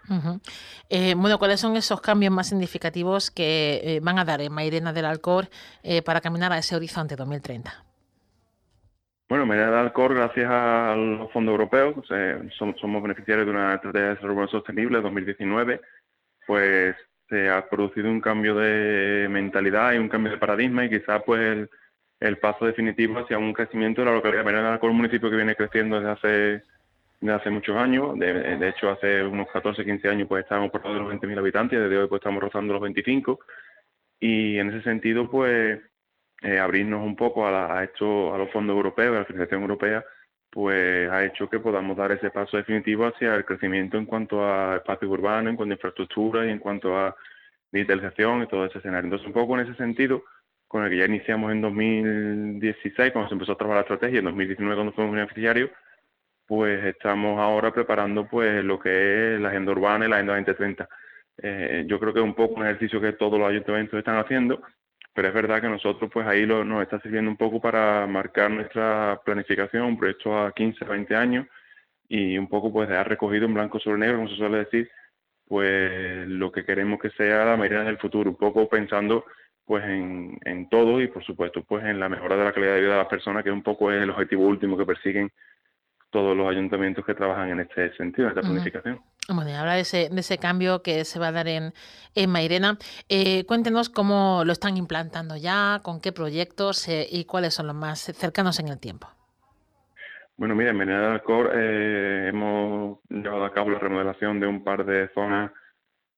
Eh, 0.88 1.14
bueno, 1.16 1.38
¿cuáles 1.38 1.61
son 1.61 1.76
esos 1.76 2.00
cambios 2.00 2.32
más 2.32 2.49
significativos 2.49 3.30
que 3.30 3.80
eh, 3.82 4.00
van 4.00 4.18
a 4.18 4.25
dar 4.25 4.40
en 4.40 4.52
Mairena 4.52 4.92
del 4.92 5.06
Alcor 5.06 5.49
eh, 5.82 6.02
para 6.02 6.20
caminar 6.20 6.52
a 6.52 6.58
ese 6.58 6.76
horizonte 6.76 7.16
2030? 7.16 7.85
Bueno, 9.28 9.47
Mairena 9.47 9.70
del 9.70 9.80
Alcor, 9.80 10.14
gracias 10.14 10.49
a 10.49 10.94
los 10.97 11.30
fondos 11.32 11.52
europeos, 11.52 11.97
somos, 12.56 13.02
beneficiarios 13.02 13.47
de 13.47 13.52
una 13.52 13.75
estrategia 13.75 14.08
de 14.08 14.14
desarrollo 14.14 14.49
sostenible 14.49 15.00
2019, 15.00 15.80
pues 16.47 16.94
se 17.28 17.50
ha 17.50 17.68
producido 17.68 18.08
un 18.08 18.20
cambio 18.20 18.54
de 18.54 19.26
mentalidad 19.28 19.92
y 19.92 19.99
un 19.99 20.08
cambio 20.08 20.32
de 20.32 20.38
paradigma 20.38 20.85
y 20.85 20.88
quizás 20.88 21.23
pues 21.26 21.40
el 21.40 21.70
el 22.21 22.39
paso 22.39 22.67
definitivo 22.67 23.19
hacia 23.19 23.39
un 23.39 23.53
crecimiento 23.53 24.01
de 24.01 24.07
la 24.07 24.15
localidad 24.15 24.73
de 24.73 24.79
con 24.79 24.91
un 24.91 24.97
municipio 24.97 25.31
que 25.31 25.37
viene 25.37 25.55
creciendo 25.55 26.01
desde 26.01 26.11
hace, 26.11 26.63
desde 27.21 27.35
hace 27.35 27.51
muchos 27.51 27.77
años. 27.77 28.19
De, 28.19 28.69
hecho, 28.69 28.91
hace 28.91 29.23
unos 29.23 29.49
14, 29.53 29.85
15 29.85 30.09
años 30.09 30.29
pues 30.29 30.43
estábamos 30.43 30.71
por 30.71 30.85
los 30.85 31.13
20.000 31.13 31.39
habitantes, 31.39 31.79
desde 31.79 31.99
hoy 31.99 32.09
pues 32.09 32.21
estamos 32.21 32.43
rozando 32.43 32.73
los 32.73 32.83
25. 32.83 33.39
Y 34.21 34.59
en 34.59 34.71
ese 34.71 34.83
sentido, 34.83 35.31
pues 35.31 35.81
eh, 36.43 36.59
abrirnos 36.59 37.05
un 37.05 37.15
poco 37.15 37.47
a, 37.47 37.85
esto, 37.85 38.35
a 38.35 38.39
los 38.39 38.51
fondos 38.51 38.75
europeos, 38.75 39.15
a 39.15 39.21
la 39.21 39.25
financiación 39.25 39.63
europea, 39.63 40.05
pues 40.51 41.11
ha 41.11 41.25
hecho 41.25 41.49
que 41.49 41.61
podamos 41.61 41.97
dar 41.97 42.11
ese 42.11 42.31
paso 42.31 42.57
definitivo 42.57 43.07
hacia 43.07 43.35
el 43.35 43.45
crecimiento 43.45 43.97
en 43.97 44.07
cuanto 44.07 44.45
a 44.45 44.77
espacio 44.77 45.09
urbano, 45.09 45.51
en 45.51 45.57
cuanto 45.57 45.73
a 45.73 45.77
infraestructura 45.77 46.47
y 46.47 46.51
en 46.51 46.59
cuanto 46.59 46.97
a 46.97 47.15
digitalización 47.71 48.43
y 48.43 48.47
todo 48.49 48.65
ese 48.65 48.79
escenario. 48.79 49.05
Entonces, 49.05 49.27
un 49.27 49.35
poco 49.35 49.59
en 49.59 49.67
ese 49.67 49.77
sentido, 49.77 50.25
con 50.69 50.85
el 50.85 50.91
que 50.91 50.99
ya 50.99 51.07
iniciamos 51.07 51.51
en 51.51 51.63
2016, 51.63 53.13
cuando 53.13 53.29
se 53.29 53.35
empezó 53.35 53.53
a 53.53 53.57
trabajar 53.57 53.79
la 53.79 53.95
estrategia, 53.95 54.19
en 54.19 54.27
2019 54.27 54.77
cuando 54.77 54.93
fuimos 54.93 55.15
beneficiarios, 55.15 55.71
pues 56.47 56.85
estamos 56.85 57.39
ahora 57.41 57.73
preparando 57.73 58.29
pues 58.29 58.65
lo 58.65 58.79
que 58.79 59.35
es 59.35 59.41
la 59.41 59.49
agenda 59.49 59.73
urbana 59.73 60.07
y 60.07 60.09
la 60.09 60.17
agenda 60.17 60.35
2030. 60.35 60.89
Eh, 61.41 61.85
yo 61.87 61.99
creo 61.99 62.13
que 62.13 62.21
es 62.21 62.25
un 62.25 62.35
poco 62.35 62.55
un 62.55 62.67
ejercicio 62.67 63.01
que 63.01 63.13
todos 63.13 63.39
los 63.39 63.49
ayuntamientos 63.49 63.99
están 63.99 64.19
haciendo, 64.19 64.63
pero 65.15 65.29
es 65.29 65.35
verdad 65.35 65.61
que 65.61 65.69
nosotros 65.69 66.11
pues 66.13 66.27
ahí 66.27 66.47
lo, 66.47 66.65
nos 66.65 66.83
está 66.83 67.01
sirviendo 67.01 67.31
un 67.31 67.37
poco 67.37 67.61
para 67.61 68.07
marcar 68.07 68.51
nuestra 68.51 69.21
planificación, 69.25 69.99
proyecto 69.99 70.39
a 70.39 70.53
15, 70.53 70.85
20 70.85 71.17
años 71.17 71.47
y 72.09 72.39
un 72.39 72.49
poco 72.49 72.73
pues 72.73 72.89
dejar 72.89 73.09
recogido 73.09 73.47
en 73.47 73.55
blanco 73.55 73.79
sobre 73.79 73.99
negro, 73.99 74.17
como 74.17 74.29
se 74.29 74.37
suele 74.37 74.59
decir, 74.59 74.91
pues 75.47 76.29
lo 76.29 76.53
que 76.53 76.65
queremos 76.65 77.01
que 77.01 77.11
sea 77.11 77.45
la 77.45 77.57
mayoría 77.57 77.85
del 77.85 77.99
futuro, 77.99 78.31
un 78.31 78.37
poco 78.37 78.69
pensando 78.69 79.25
pues 79.69 79.85
en, 79.85 80.39
en, 80.47 80.69
todo 80.71 80.99
y 81.01 81.09
por 81.09 81.23
supuesto 81.23 81.63
pues 81.63 81.85
en 81.85 82.01
la 82.01 82.09
mejora 82.09 82.37
de 82.37 82.45
la 82.45 82.53
calidad 82.53 82.75
de 82.75 82.81
vida 82.81 82.93
de 82.93 82.99
las 82.99 83.07
personas, 83.07 83.45
que 83.45 83.51
un 83.51 83.63
poco 83.63 83.93
es 83.93 84.03
el 84.03 84.09
objetivo 84.09 84.47
último 84.47 84.79
que 84.79 84.87
persiguen 84.87 85.31
todos 86.11 86.35
los 86.35 86.49
ayuntamientos 86.49 87.05
que 87.05 87.15
trabajan 87.15 87.51
en 87.51 87.61
este 87.61 87.95
sentido, 87.95 88.29
en 88.29 88.31
esta 88.31 88.41
planificación. 88.41 88.99
Bueno, 89.29 89.55
habla 89.55 89.75
de 89.75 89.81
ese, 89.81 90.09
de 90.09 90.21
ese 90.21 90.39
cambio 90.39 90.83
que 90.83 91.05
se 91.05 91.19
va 91.19 91.29
a 91.29 91.33
dar 91.33 91.49
en, 91.49 91.75
en 92.15 92.31
Mairena. 92.31 92.79
Eh, 93.11 93.45
cuéntenos 93.45 93.91
cómo 93.91 94.43
lo 94.47 94.53
están 94.53 94.79
implantando 94.79 95.37
ya, 95.37 95.81
con 95.83 96.01
qué 96.01 96.13
proyectos 96.13 96.89
eh, 96.89 97.07
y 97.11 97.27
cuáles 97.27 97.53
son 97.53 97.67
los 97.67 97.77
más 97.77 98.01
cercanos 98.01 98.59
en 98.61 98.69
el 98.69 98.79
tiempo. 98.79 99.07
Bueno, 100.39 100.55
mira, 100.55 100.71
en 100.71 100.79
Mairena 100.79 101.03
del 101.03 101.13
Alcor 101.13 101.53
eh, 101.55 102.29
hemos 102.29 103.01
llevado 103.11 103.45
a 103.45 103.53
cabo 103.53 103.69
la 103.69 103.79
remodelación 103.79 104.41
de 104.41 104.47
un 104.47 104.65
par 104.65 104.87
de 104.87 105.09
zonas 105.09 105.53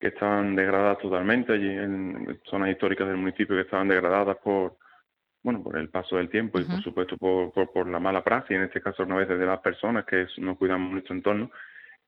que 0.01 0.09
estaban 0.09 0.57
degradadas 0.57 0.99
totalmente, 0.99 1.53
allí 1.53 1.69
en 1.69 2.41
zonas 2.45 2.71
históricas 2.71 3.07
del 3.07 3.19
municipio 3.19 3.55
que 3.55 3.63
estaban 3.63 3.89
degradadas 3.89 4.39
por 4.39 4.79
bueno 5.43 5.63
por 5.63 5.77
el 5.79 5.89
paso 5.89 6.17
del 6.17 6.29
tiempo 6.29 6.59
y 6.59 6.65
por 6.65 6.83
supuesto 6.83 7.17
por, 7.17 7.53
por, 7.53 7.89
la 7.89 8.01
mala 8.01 8.25
praxis, 8.25 8.57
en 8.57 8.65
este 8.65 8.81
caso 8.81 9.03
una 9.03 9.17
vez 9.17 9.29
de 9.29 9.47
las 9.47 9.61
personas 9.61 10.05
que 10.05 10.27
no 10.39 10.57
cuidamos 10.57 10.91
nuestro 10.93 11.15
entorno. 11.15 11.51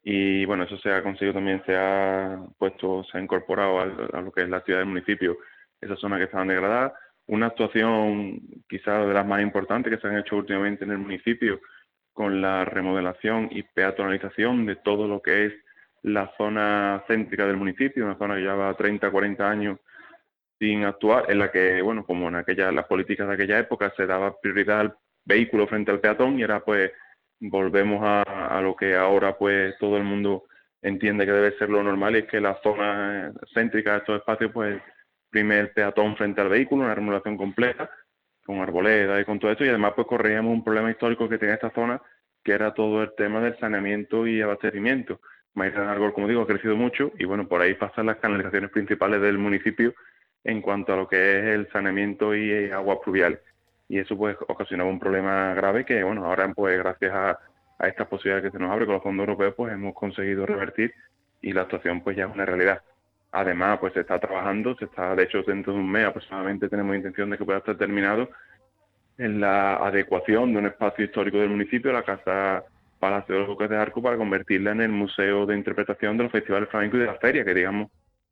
Y 0.03 0.45
bueno, 0.47 0.65
eso 0.65 0.77
se 0.79 0.91
ha 0.91 1.03
conseguido 1.03 1.35
también, 1.35 1.63
se 1.65 1.77
ha 1.77 2.41
puesto, 2.59 3.05
se 3.05 3.19
ha 3.19 3.21
incorporado 3.21 3.81
a, 3.81 4.21
lo 4.21 4.33
que 4.33 4.43
es 4.43 4.49
la 4.49 4.61
ciudad 4.63 4.81
del 4.81 4.89
municipio, 4.89 5.39
esas 5.81 5.99
zonas 6.01 6.19
que 6.19 6.25
estaban 6.25 6.49
degradadas. 6.49 6.93
Una 7.27 7.47
actuación 7.47 8.41
quizás 8.69 9.07
de 9.07 9.15
las 9.15 9.27
más 9.27 9.41
importantes 9.43 9.95
que 9.95 10.01
se 10.01 10.09
han 10.09 10.19
hecho 10.19 10.37
últimamente 10.37 10.85
en 10.85 10.91
el 10.91 10.99
municipio 10.99 11.61
con 12.13 12.43
la 12.43 12.65
remodelación 12.65 13.49
y 13.53 13.63
peatonalización 13.63 14.67
de 14.67 14.77
todo 14.77 15.07
lo 15.07 15.23
que 15.23 15.47
es 15.47 15.53
la 16.02 16.32
zona 16.37 17.04
céntrica 17.06 17.47
del 17.47 17.56
municipio, 17.56 18.04
una 18.04 18.18
zona 18.18 18.35
que 18.35 18.42
lleva 18.42 18.75
30, 18.75 19.11
40 19.11 19.49
años 19.50 19.78
sin 20.59 20.85
actuar, 20.85 21.30
en 21.30 21.38
la 21.38 21.50
que, 21.50 21.82
bueno, 21.82 22.04
como 22.04 22.28
en 22.28 22.37
aquella, 22.37 22.71
las 22.73 22.87
políticas 22.87 23.28
de 23.28 23.35
aquella 23.35 23.59
época 23.59 23.92
se 23.97 24.06
daba 24.06 24.38
prioridad 24.40 24.80
al 24.80 24.97
vehículo 25.25 25.66
frente 25.66 25.90
al 25.90 26.00
peatón 26.00 26.38
y 26.38 26.42
ahora 26.42 26.61
pues 26.61 26.90
volvemos 27.40 28.00
a, 28.02 28.61
lo 28.62 28.76
que 28.76 28.94
ahora 28.94 29.37
pues 29.37 29.76
todo 29.78 29.97
el 29.97 30.04
mundo 30.04 30.44
entiende 30.80 31.26
que 31.26 31.32
debe 31.32 31.56
ser 31.59 31.68
lo 31.68 31.82
normal 31.82 32.14
y 32.14 32.21
es 32.21 32.26
que 32.26 32.40
la 32.40 32.61
zona 32.62 33.32
céntrica 33.52 33.92
de 33.92 33.99
estos 33.99 34.18
espacios 34.18 34.50
pues 34.52 34.80
prime 35.30 35.59
el 35.59 35.71
peatón 35.71 36.16
frente 36.16 36.40
al 36.40 36.49
vehículo, 36.49 36.85
una 36.85 36.94
remodelación 36.94 37.37
completa 37.37 37.90
con 38.44 38.61
arboleda 38.61 39.21
y 39.21 39.25
con 39.25 39.38
todo 39.38 39.52
esto 39.52 39.64
y 39.64 39.68
además 39.68 39.92
pues 39.94 40.06
corríamos 40.06 40.52
un 40.52 40.64
problema 40.64 40.90
histórico 40.90 41.28
que 41.28 41.38
tenía 41.38 41.54
esta 41.54 41.71
zona 41.71 42.00
que 42.44 42.52
era 42.52 42.75
todo 42.75 43.02
el 43.02 43.12
tema 43.16 43.40
del 43.40 43.56
saneamiento 43.59 44.26
y 44.26 44.40
abastecimiento. 44.40 45.21
Maíz 45.54 45.76
Argol, 45.76 46.14
como 46.14 46.28
digo, 46.28 46.42
ha 46.42 46.47
crecido 46.47 46.76
mucho 46.76 47.12
y 47.18 47.25
bueno, 47.25 47.47
por 47.47 47.61
ahí 47.61 47.75
pasan 47.75 48.06
las 48.06 48.16
canalizaciones 48.16 48.71
principales 48.71 49.21
del 49.21 49.38
municipio 49.38 49.94
en 50.44 50.62
cuanto 50.62 50.92
a 50.92 50.97
lo 50.97 51.09
que 51.09 51.38
es 51.38 51.44
el 51.44 51.71
saneamiento 51.71 52.35
y 52.35 52.71
agua 52.71 53.00
pluvial. 53.00 53.40
Y 53.88 53.99
eso 53.99 54.16
pues 54.16 54.37
ocasionaba 54.49 54.88
un 54.88 54.99
problema 54.99 55.54
grave 55.54 55.85
que 55.85 56.02
bueno, 56.02 56.25
ahora 56.25 56.52
pues 56.54 56.78
gracias 56.78 57.12
a, 57.12 57.38
a 57.78 57.88
esta 57.88 58.09
posibilidad 58.09 58.42
que 58.42 58.50
se 58.50 58.59
nos 58.59 58.71
abre 58.71 58.87
con 58.87 58.94
los 58.94 59.02
fondos 59.02 59.25
europeos 59.26 59.54
pues 59.56 59.73
hemos 59.73 59.94
conseguido 59.94 60.47
revertir 60.47 60.94
y 61.42 61.52
la 61.52 61.62
actuación 61.62 62.02
pues 62.02 62.16
ya 62.16 62.25
es 62.25 62.35
una 62.35 62.47
realidad. 62.47 62.80
Además 63.32 63.78
pues 63.78 63.92
se 63.92 64.00
está 64.00 64.18
trabajando, 64.18 64.75
se 64.76 64.87
está 64.87 65.14
de 65.14 65.25
hecho 65.25 65.42
dentro 65.42 65.75
de 65.75 65.80
un 65.80 65.90
mes 65.90 66.06
aproximadamente 66.06 66.68
tenemos 66.68 66.97
intención 66.97 67.28
de 67.30 67.37
que 67.37 67.44
pueda 67.44 67.59
estar 67.59 67.76
terminado 67.76 68.30
en 69.18 69.40
la 69.40 69.76
adecuación 69.76 70.52
de 70.52 70.59
un 70.59 70.66
espacio 70.66 71.04
histórico 71.04 71.38
del 71.38 71.50
municipio, 71.50 71.92
la 71.92 72.02
Casa 72.02 72.64
Palacio 73.02 73.35
de 73.35 73.40
los 73.40 73.49
Duques 73.49 73.68
de 73.68 73.76
Arco, 73.76 74.00
para 74.00 74.16
convertirla 74.16 74.71
en 74.71 74.80
el 74.80 74.90
Museo 74.90 75.44
de 75.44 75.56
Interpretación 75.56 76.16
de 76.16 76.23
los 76.23 76.30
Festivales 76.30 76.68
Flamencos 76.68 76.99
y 76.99 77.00
de 77.00 77.06
la 77.06 77.16
Feria, 77.16 77.44
que 77.44 77.52
digamos, 77.52 77.90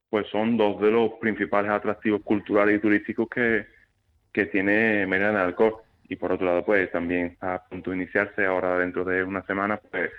pues 0.08 0.28
son 0.28 0.56
dos 0.56 0.80
de 0.80 0.92
los 0.92 1.14
principales 1.20 1.72
atractivos 1.72 2.22
culturales 2.22 2.76
y 2.76 2.78
turísticos 2.78 3.28
que, 3.28 3.66
que 4.32 4.46
tiene 4.46 5.08
Mérida 5.08 5.32
de 5.32 5.40
Alcor. 5.40 5.82
Y 6.08 6.14
por 6.14 6.30
otro 6.30 6.46
lado, 6.46 6.64
pues 6.64 6.88
también 6.92 7.26
está 7.26 7.54
a 7.54 7.64
punto 7.64 7.90
de 7.90 7.96
iniciarse 7.96 8.46
ahora 8.46 8.78
dentro 8.78 9.04
de 9.04 9.24
una 9.24 9.42
semana, 9.42 9.76
pues 9.76 10.12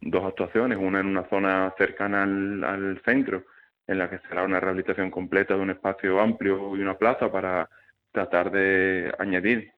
dos 0.00 0.24
actuaciones, 0.24 0.76
una 0.76 0.98
en 0.98 1.06
una 1.06 1.28
zona 1.28 1.72
cercana 1.78 2.24
al, 2.24 2.64
al 2.64 3.00
centro, 3.04 3.44
en 3.86 3.98
la 3.98 4.10
que 4.10 4.18
será 4.28 4.42
una 4.42 4.58
rehabilitación 4.58 5.12
completa 5.12 5.54
de 5.54 5.60
un 5.60 5.70
espacio 5.70 6.20
amplio 6.20 6.76
y 6.76 6.80
una 6.80 6.98
plaza 6.98 7.30
para 7.30 7.68
tratar 8.10 8.50
de 8.50 9.14
añadir 9.20 9.70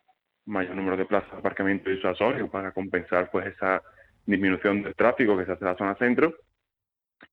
mayor 0.46 0.75
número 0.75 0.96
de 0.96 1.04
plazas 1.04 1.32
de 1.32 1.38
aparcamiento 1.38 1.90
disuasorio 1.90 2.50
para 2.50 2.73
compensar 2.73 3.30
pues 3.30 3.49
esa 3.49 3.82
disminución 4.26 4.83
del 4.83 4.95
tráfico 4.95 5.37
que 5.37 5.47
se 5.47 5.52
hace 5.52 5.64
en 5.64 5.71
la 5.71 5.76
zona 5.76 5.95
centro 5.97 6.35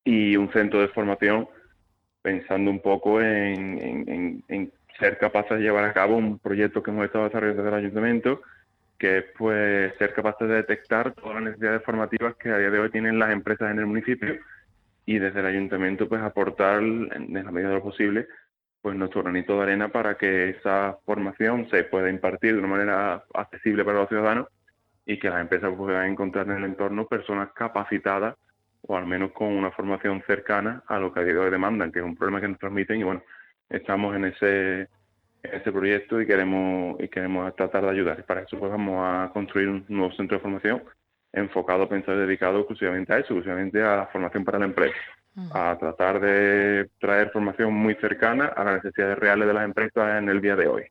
y 0.03 0.37
un 0.37 0.51
centro 0.51 0.79
de 0.79 0.87
formación 0.89 1.47
pensando 2.21 2.71
un 2.71 2.79
poco 2.79 3.19
en, 3.21 4.43
ser 4.99 5.17
capaces 5.17 5.57
de 5.57 5.63
llevar 5.63 5.83
a 5.83 5.93
cabo 5.93 6.15
un 6.15 6.39
proyecto 6.39 6.81
que 6.81 6.91
hemos 6.91 7.05
estado 7.05 7.25
desarrollando 7.25 7.63
desde 7.63 7.75
el 7.75 7.83
ayuntamiento 7.83 8.41
que 8.97 9.17
es 9.17 9.25
pues 9.37 9.93
ser 9.97 10.13
capaces 10.13 10.47
de 10.47 10.55
detectar 10.55 11.13
todas 11.13 11.35
las 11.35 11.43
necesidades 11.43 11.83
formativas 11.83 12.35
que 12.35 12.49
a 12.49 12.57
día 12.57 12.69
de 12.69 12.79
hoy 12.79 12.89
tienen 12.91 13.19
las 13.19 13.31
empresas 13.31 13.71
en 13.71 13.79
el 13.79 13.87
municipio 13.87 14.35
y 15.05 15.17
desde 15.17 15.39
el 15.39 15.47
ayuntamiento 15.47 16.07
pues 16.07 16.21
aportar 16.21 16.81
en 16.81 17.33
la 17.33 17.51
medida 17.51 17.69
de 17.69 17.75
lo 17.75 17.83
posible 17.83 18.27
pues 18.81 18.95
nuestro 18.95 19.23
granito 19.23 19.57
de 19.57 19.63
arena 19.63 19.87
para 19.89 20.15
que 20.15 20.49
esa 20.51 20.97
formación 21.05 21.69
se 21.69 21.85
pueda 21.85 22.09
impartir 22.09 22.53
de 22.53 22.59
una 22.59 22.67
manera 22.67 23.23
accesible 23.33 23.83
para 23.83 23.99
los 23.99 24.09
ciudadanos 24.09 24.47
y 25.05 25.19
que 25.19 25.29
las 25.29 25.41
empresas 25.41 25.73
puedan 25.75 26.11
encontrar 26.11 26.47
en 26.47 26.57
el 26.57 26.63
entorno 26.63 27.07
personas 27.07 27.49
capacitadas 27.53 28.35
o 28.81 28.97
al 28.97 29.05
menos 29.05 29.31
con 29.31 29.47
una 29.47 29.71
formación 29.71 30.23
cercana 30.27 30.83
a 30.87 30.99
lo 30.99 31.13
que 31.13 31.21
a 31.21 31.23
día 31.23 31.33
de 31.33 31.39
hoy 31.39 31.51
demandan, 31.51 31.91
que 31.91 31.99
es 31.99 32.05
un 32.05 32.15
problema 32.15 32.41
que 32.41 32.49
nos 32.49 32.59
transmiten 32.59 32.99
y 32.99 33.03
bueno, 33.03 33.23
estamos 33.69 34.15
en 34.15 34.25
ese, 34.25 34.81
en 35.43 35.53
ese 35.53 35.71
proyecto 35.71 36.21
y 36.21 36.27
queremos 36.27 36.99
y 36.99 37.07
queremos 37.07 37.55
tratar 37.55 37.83
de 37.83 37.91
ayudar. 37.91 38.19
Y 38.19 38.23
para 38.23 38.41
eso 38.41 38.59
pues 38.59 38.71
vamos 38.71 38.99
a 39.01 39.31
construir 39.31 39.69
un 39.69 39.85
nuevo 39.87 40.13
centro 40.13 40.37
de 40.37 40.41
formación 40.41 40.83
enfocado, 41.31 41.89
pensado 41.89 42.17
y 42.17 42.27
dedicado 42.27 42.59
exclusivamente 42.59 43.13
a 43.13 43.17
eso, 43.17 43.33
exclusivamente 43.33 43.81
a 43.81 43.97
la 43.97 44.07
formación 44.07 44.43
para 44.43 44.59
la 44.59 44.65
empresa 44.65 44.95
a 45.51 45.77
tratar 45.79 46.19
de 46.19 46.89
traer 46.99 47.31
formación 47.31 47.73
muy 47.73 47.95
cercana 47.95 48.45
a 48.45 48.63
las 48.63 48.83
necesidades 48.83 49.17
reales 49.17 49.47
de 49.47 49.53
las 49.53 49.65
empresas 49.65 50.21
en 50.21 50.29
el 50.29 50.41
día 50.41 50.55
de 50.55 50.67
hoy. 50.67 50.83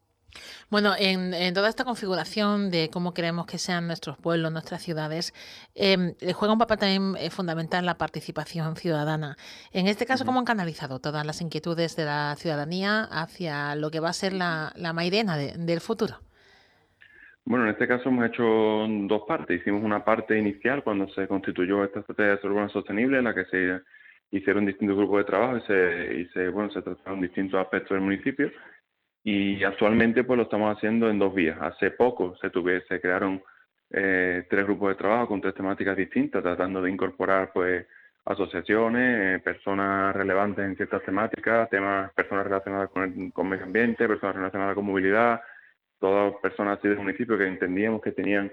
Bueno, 0.70 0.94
en, 0.98 1.52
toda 1.54 1.68
esta 1.68 1.84
configuración 1.84 2.70
de 2.70 2.88
cómo 2.90 3.14
queremos 3.14 3.46
que 3.46 3.58
sean 3.58 3.86
nuestros 3.86 4.16
pueblos, 4.16 4.52
nuestras 4.52 4.82
ciudades, 4.82 5.34
eh, 5.74 6.14
juega 6.34 6.52
un 6.52 6.58
papel 6.58 6.78
también 6.78 7.14
eh, 7.18 7.30
fundamental 7.30 7.84
la 7.84 7.98
participación 7.98 8.76
ciudadana. 8.76 9.36
En 9.72 9.86
este 9.86 10.06
caso, 10.06 10.24
¿cómo 10.24 10.38
han 10.38 10.44
canalizado 10.44 10.98
todas 10.98 11.26
las 11.26 11.40
inquietudes 11.40 11.96
de 11.96 12.04
la 12.04 12.34
ciudadanía 12.36 13.04
hacia 13.04 13.74
lo 13.74 13.90
que 13.90 14.00
va 14.00 14.08
a 14.10 14.14
ser 14.14 14.32
la, 14.32 14.72
la 14.76 14.92
Mairena 14.92 15.36
del 15.36 15.80
futuro? 15.80 16.20
Bueno, 17.44 17.64
en 17.64 17.72
este 17.72 17.88
caso 17.88 18.08
hemos 18.08 18.26
hecho 18.26 18.44
dos 19.08 19.22
partes. 19.26 19.60
Hicimos 19.60 19.82
una 19.82 20.04
parte 20.04 20.38
inicial 20.38 20.84
cuando 20.84 21.08
se 21.08 21.26
constituyó 21.26 21.84
esta 21.84 22.00
estrategia 22.00 22.36
de 22.36 22.46
urbana 22.46 22.68
sostenible, 22.68 23.18
en 23.18 23.24
la 23.24 23.34
que 23.34 23.44
se 23.46 23.80
hicieron 24.30 24.64
distintos 24.64 24.96
grupos 24.96 25.18
de 25.18 25.24
trabajo 25.24 25.58
y 25.58 25.60
se, 25.62 26.14
y 26.20 26.26
se, 26.26 26.48
bueno, 26.48 26.70
se 26.70 26.82
trataron 26.82 27.20
distintos 27.20 27.60
aspectos 27.60 27.90
del 27.90 28.00
municipio 28.00 28.50
y 29.24 29.62
actualmente 29.62 30.24
pues 30.24 30.36
lo 30.36 30.44
estamos 30.44 30.76
haciendo 30.76 31.08
en 31.08 31.18
dos 31.18 31.34
vías. 31.34 31.58
Hace 31.60 31.92
poco 31.92 32.36
se, 32.36 32.50
tuve, 32.50 32.82
se 32.88 33.00
crearon 33.00 33.42
eh, 33.90 34.46
tres 34.48 34.64
grupos 34.64 34.90
de 34.90 34.94
trabajo 34.96 35.28
con 35.28 35.40
tres 35.40 35.54
temáticas 35.54 35.96
distintas, 35.96 36.42
tratando 36.42 36.82
de 36.82 36.90
incorporar 36.90 37.52
pues 37.52 37.86
asociaciones, 38.24 39.36
eh, 39.36 39.42
personas 39.42 40.14
relevantes 40.14 40.64
en 40.64 40.76
ciertas 40.76 41.02
temáticas, 41.02 41.68
temas, 41.70 42.12
personas 42.12 42.44
relacionadas 42.44 42.90
con, 42.90 43.02
el, 43.02 43.32
con 43.32 43.48
medio 43.48 43.64
ambiente, 43.64 44.08
personas 44.08 44.36
relacionadas 44.36 44.74
con 44.74 44.86
movilidad, 44.86 45.40
todas 45.98 46.34
personas 46.40 46.78
así 46.78 46.88
del 46.88 46.98
municipio 46.98 47.38
que 47.38 47.46
entendíamos 47.46 48.00
que 48.00 48.12
tenían 48.12 48.50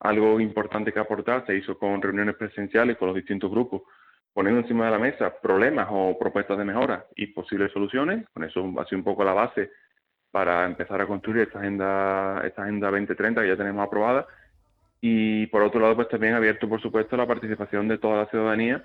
algo 0.00 0.40
importante 0.40 0.92
que 0.92 0.98
aportar, 0.98 1.46
se 1.46 1.56
hizo 1.56 1.78
con 1.78 2.02
reuniones 2.02 2.34
presenciales 2.36 2.96
con 2.96 3.08
los 3.08 3.16
distintos 3.16 3.50
grupos 3.50 3.82
poniendo 4.32 4.60
encima 4.60 4.86
de 4.86 4.92
la 4.92 4.98
mesa 4.98 5.34
problemas 5.40 5.88
o 5.90 6.18
propuestas 6.18 6.58
de 6.58 6.64
mejora 6.64 7.06
y 7.16 7.26
posibles 7.28 7.72
soluciones. 7.72 8.26
Con 8.32 8.44
eso 8.44 8.72
ha 8.78 8.86
sido 8.86 8.98
un 8.98 9.04
poco 9.04 9.24
la 9.24 9.34
base 9.34 9.70
para 10.32 10.64
empezar 10.64 11.00
a 11.00 11.06
construir 11.06 11.42
esta 11.42 11.60
agenda, 11.60 12.42
esta 12.44 12.62
agenda 12.62 12.90
2030 12.90 13.42
que 13.42 13.48
ya 13.48 13.56
tenemos 13.56 13.86
aprobada. 13.86 14.26
Y 15.00 15.46
por 15.48 15.62
otro 15.62 15.80
lado, 15.80 15.94
pues 15.94 16.08
también 16.08 16.34
abierto, 16.34 16.68
por 16.68 16.80
supuesto, 16.80 17.16
la 17.16 17.26
participación 17.26 17.86
de 17.86 17.98
toda 17.98 18.18
la 18.18 18.26
ciudadanía 18.26 18.84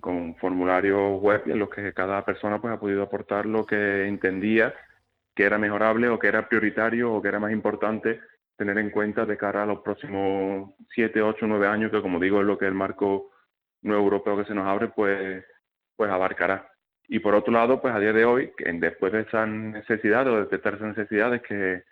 con 0.00 0.34
formularios 0.36 1.20
web 1.20 1.42
en 1.46 1.58
los 1.58 1.68
que 1.70 1.92
cada 1.92 2.24
persona 2.24 2.60
pues 2.60 2.74
ha 2.74 2.80
podido 2.80 3.02
aportar 3.02 3.46
lo 3.46 3.64
que 3.64 4.06
entendía 4.08 4.74
que 5.34 5.44
era 5.44 5.58
mejorable 5.58 6.08
o 6.08 6.18
que 6.18 6.28
era 6.28 6.48
prioritario 6.48 7.12
o 7.12 7.22
que 7.22 7.28
era 7.28 7.38
más 7.38 7.52
importante 7.52 8.20
tener 8.56 8.78
en 8.78 8.90
cuenta 8.90 9.24
de 9.24 9.36
cara 9.36 9.62
a 9.62 9.66
los 9.66 9.80
próximos 9.80 10.70
7, 10.94 11.22
8, 11.22 11.46
9 11.46 11.66
años, 11.66 11.90
que 11.90 12.02
como 12.02 12.18
digo 12.18 12.40
es 12.40 12.46
lo 12.46 12.58
que 12.58 12.66
el 12.66 12.74
marco 12.74 13.30
nuevo 13.82 14.04
europeo 14.04 14.36
que 14.36 14.44
se 14.44 14.54
nos 14.54 14.66
abre, 14.66 14.88
pues, 14.88 15.44
pues 15.96 16.10
abarcará. 16.10 16.71
Y 17.12 17.18
por 17.18 17.34
otro 17.34 17.52
lado, 17.52 17.78
pues 17.82 17.94
a 17.94 17.98
día 17.98 18.14
de 18.14 18.24
hoy, 18.24 18.50
después 18.56 19.12
de 19.12 19.20
esas 19.20 19.46
necesidades 19.46 20.28
o 20.28 20.36
de 20.36 20.44
detectar 20.44 20.76
esas 20.76 20.96
necesidades 20.96 21.42
que, 21.42 21.82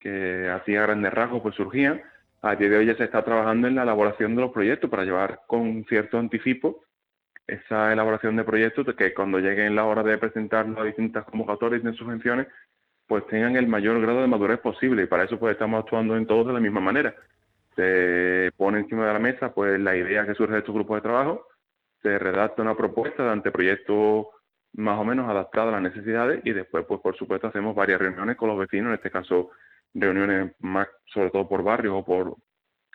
que 0.00 0.48
así 0.48 0.74
a 0.74 0.82
grandes 0.82 1.14
rasgos 1.14 1.42
pues 1.42 1.54
surgían, 1.54 2.02
a 2.42 2.56
día 2.56 2.68
de 2.68 2.78
hoy 2.78 2.86
ya 2.86 2.96
se 2.96 3.04
está 3.04 3.24
trabajando 3.24 3.68
en 3.68 3.76
la 3.76 3.84
elaboración 3.84 4.34
de 4.34 4.40
los 4.40 4.50
proyectos 4.50 4.90
para 4.90 5.04
llevar 5.04 5.42
con 5.46 5.84
cierto 5.84 6.18
anticipo 6.18 6.82
esa 7.46 7.92
elaboración 7.92 8.34
de 8.34 8.42
proyectos 8.42 8.84
que 8.96 9.14
cuando 9.14 9.38
lleguen 9.38 9.76
la 9.76 9.84
hora 9.84 10.02
de 10.02 10.18
presentar 10.18 10.68
las 10.68 10.86
distintas 10.86 11.24
convocatorias 11.26 11.84
de 11.84 11.92
subvenciones, 11.92 12.48
pues 13.06 13.24
tengan 13.28 13.54
el 13.54 13.68
mayor 13.68 14.00
grado 14.00 14.22
de 14.22 14.26
madurez 14.26 14.58
posible. 14.58 15.04
Y 15.04 15.06
para 15.06 15.22
eso 15.22 15.38
pues 15.38 15.52
estamos 15.52 15.84
actuando 15.84 16.16
en 16.16 16.26
todos 16.26 16.48
de 16.48 16.54
la 16.54 16.58
misma 16.58 16.80
manera. 16.80 17.14
Se 17.76 18.50
pone 18.56 18.80
encima 18.80 19.06
de 19.06 19.12
la 19.12 19.20
mesa 19.20 19.54
pues 19.54 19.78
la 19.78 19.94
idea 19.94 20.26
que 20.26 20.34
surge 20.34 20.54
de 20.54 20.58
estos 20.58 20.74
grupos 20.74 20.96
de 20.96 21.02
trabajo, 21.02 21.46
se 22.02 22.18
redacta 22.18 22.62
una 22.62 22.76
propuesta 22.76 23.22
de 23.22 23.30
anteproyecto 23.30 24.32
más 24.74 24.98
o 24.98 25.04
menos 25.04 25.28
adaptada 25.28 25.68
a 25.68 25.80
las 25.80 25.82
necesidades 25.82 26.40
y 26.44 26.52
después 26.52 26.84
pues 26.86 27.00
por 27.00 27.16
supuesto 27.16 27.48
hacemos 27.48 27.74
varias 27.74 28.00
reuniones 28.00 28.36
con 28.36 28.48
los 28.48 28.58
vecinos, 28.58 28.88
en 28.88 28.94
este 28.94 29.10
caso 29.10 29.50
reuniones 29.94 30.52
más 30.60 30.88
sobre 31.06 31.30
todo 31.30 31.48
por 31.48 31.62
barrios 31.62 31.94
o 31.96 32.04
por 32.04 32.36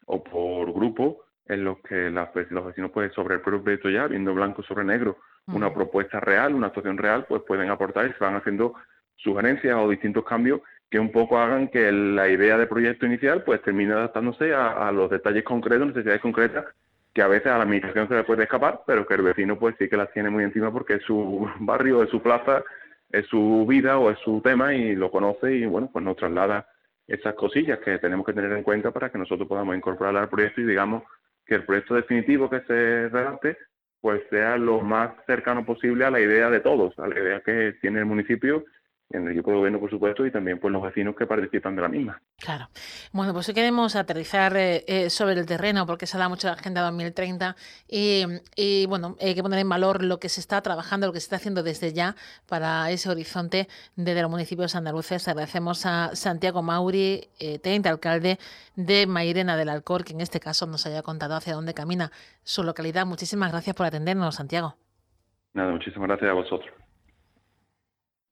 o 0.06 0.24
por 0.24 0.72
grupos 0.74 1.18
en 1.46 1.64
los 1.64 1.78
que 1.80 2.12
pues, 2.32 2.50
los 2.52 2.66
vecinos 2.66 2.92
pues 2.92 3.12
sobre 3.14 3.36
el 3.36 3.42
proyecto 3.42 3.90
ya 3.90 4.08
viendo 4.08 4.34
blanco 4.34 4.64
sobre 4.64 4.86
negro 4.86 5.18
una 5.48 5.74
propuesta 5.74 6.20
real, 6.20 6.56
una 6.56 6.68
actuación 6.68 6.98
real, 6.98 7.26
pues 7.28 7.42
pueden 7.46 7.70
aportar 7.70 8.06
y 8.06 8.14
se 8.14 8.24
van 8.24 8.36
haciendo 8.36 8.76
sugerencias 9.18 9.76
o 9.76 9.90
distintos 9.90 10.24
cambios 10.24 10.62
que 10.90 11.00
un 11.00 11.12
poco 11.12 11.38
hagan 11.38 11.68
que 11.68 11.92
la 11.92 12.30
idea 12.30 12.58
de 12.58 12.68
proyecto 12.68 13.06
inicial 13.06 13.44
pues 13.44 13.62
termine 13.62 13.94
adaptándose 13.94 14.54
a, 14.54 14.92
los 14.92 15.10
detalles 15.10 15.44
concretos, 15.44 15.88
necesidades 15.88 16.22
concretas, 16.22 16.66
que 17.14 17.22
a 17.22 17.28
veces 17.28 17.48
a 17.48 17.58
la 17.58 17.64
administración 17.64 18.08
se 18.08 18.16
le 18.16 18.24
puede 18.24 18.44
escapar, 18.44 18.82
pero 18.88 19.06
que 19.06 19.14
el 19.14 19.22
vecino 19.22 19.60
pues 19.60 19.76
sí 19.78 19.88
que 19.88 19.98
las 19.98 20.12
tiene 20.12 20.30
muy 20.30 20.44
encima 20.44 20.72
porque 20.72 20.96
es 20.96 21.04
su 21.04 21.48
barrio, 21.60 22.04
es 22.04 22.10
su 22.10 22.22
plaza, 22.22 22.64
es 23.10 23.28
su 23.28 23.66
vida 23.68 24.00
o 24.00 24.10
es 24.10 24.18
su 24.20 24.42
tema 24.42 24.74
y 24.74 24.96
lo 24.96 25.12
conoce 25.12 25.54
y 25.54 25.66
bueno, 25.66 25.90
pues 25.92 26.04
nos 26.04 26.18
traslada 26.18 26.68
esas 27.08 27.36
cosillas 27.36 27.80
que 27.80 28.00
tenemos 28.00 28.26
que 28.26 28.34
tener 28.34 28.52
en 28.54 28.64
cuenta 28.64 28.92
para 28.92 29.12
que 29.12 29.18
nosotros 29.18 29.48
podamos 29.48 29.76
incorporar 29.76 30.16
al 30.16 30.30
proyecto 30.30 30.62
y 30.62 30.66
digamos 30.66 31.04
que 31.46 31.56
el 31.56 31.66
proyecto 31.66 31.96
definitivo 31.96 32.50
que 32.50 32.62
se 32.62 33.10
redacte 33.10 33.58
pues 34.02 34.22
sea 34.30 34.58
lo 34.58 34.82
más 34.82 35.12
cercano 35.28 35.66
posible 35.66 36.04
a 36.06 36.12
la 36.12 36.20
idea 36.20 36.50
de 36.50 36.60
todos, 36.60 36.98
a 37.00 37.08
la 37.08 37.18
idea 37.18 37.40
que 37.42 37.74
tiene 37.82 38.00
el 38.00 38.06
municipio 38.06 38.66
en 39.14 39.28
el 39.28 39.34
equipo 39.34 39.52
de 39.52 39.58
gobierno, 39.58 39.80
por 39.80 39.90
supuesto, 39.90 40.26
y 40.26 40.32
también 40.32 40.60
pues 40.60 40.74
los 40.74 40.82
vecinos 40.82 41.16
que 41.16 41.28
participan 41.28 41.76
de 41.76 41.82
la 41.84 41.88
misma. 41.88 42.22
Claro. 42.38 42.68
Bueno, 43.12 43.32
pues 43.32 43.46
si 43.46 43.54
queremos 43.54 43.96
aterrizar 43.96 44.58
eh, 44.58 44.84
eh, 44.88 45.10
sobre 45.10 45.36
el 45.36 45.46
terreno, 45.46 45.86
porque 45.86 46.08
se 46.08 46.18
da 46.18 46.28
mucho 46.28 46.48
la 46.48 46.54
Agenda 46.54 46.82
2030, 46.82 47.56
y, 47.88 48.86
bueno, 48.88 49.16
hay 49.22 49.36
que 49.36 49.44
poner 49.44 49.60
en 49.60 49.70
valor 49.70 50.04
lo 50.04 50.20
que 50.20 50.30
se 50.30 50.40
está 50.40 50.62
trabajando, 50.62 51.08
lo 51.08 51.14
que 51.14 51.20
se 51.20 51.26
está 51.26 51.36
haciendo 51.36 51.62
desde 51.62 51.94
ya 51.94 52.16
para 52.48 52.90
ese 52.90 53.10
horizonte 53.10 53.68
de, 53.96 54.22
los 54.22 54.32
municipios 54.32 54.76
andaluces. 54.76 55.28
Agradecemos 55.28 55.86
a 55.86 56.16
Santiago 56.16 56.64
Mauri, 56.64 57.28
eh, 57.40 57.60
teniente 57.60 57.90
alcalde 57.90 58.40
de 58.76 59.06
Mairena 59.06 59.56
del 59.56 59.70
Alcor, 59.70 60.04
que 60.04 60.14
en 60.14 60.22
este 60.22 60.40
caso 60.40 60.66
nos 60.66 60.88
haya 60.88 61.04
contado 61.04 61.36
hacia 61.36 61.54
dónde 61.54 61.76
camina 61.76 62.12
su 62.44 62.64
localidad. 62.64 63.06
Muchísimas 63.06 63.52
gracias 63.52 63.76
por 63.76 63.86
atendernos, 63.86 64.36
Santiago. 64.36 64.76
Nada, 65.54 65.72
muchísimas 65.72 66.08
gracias 66.08 66.32
a 66.32 66.34
vosotros. 66.34 66.83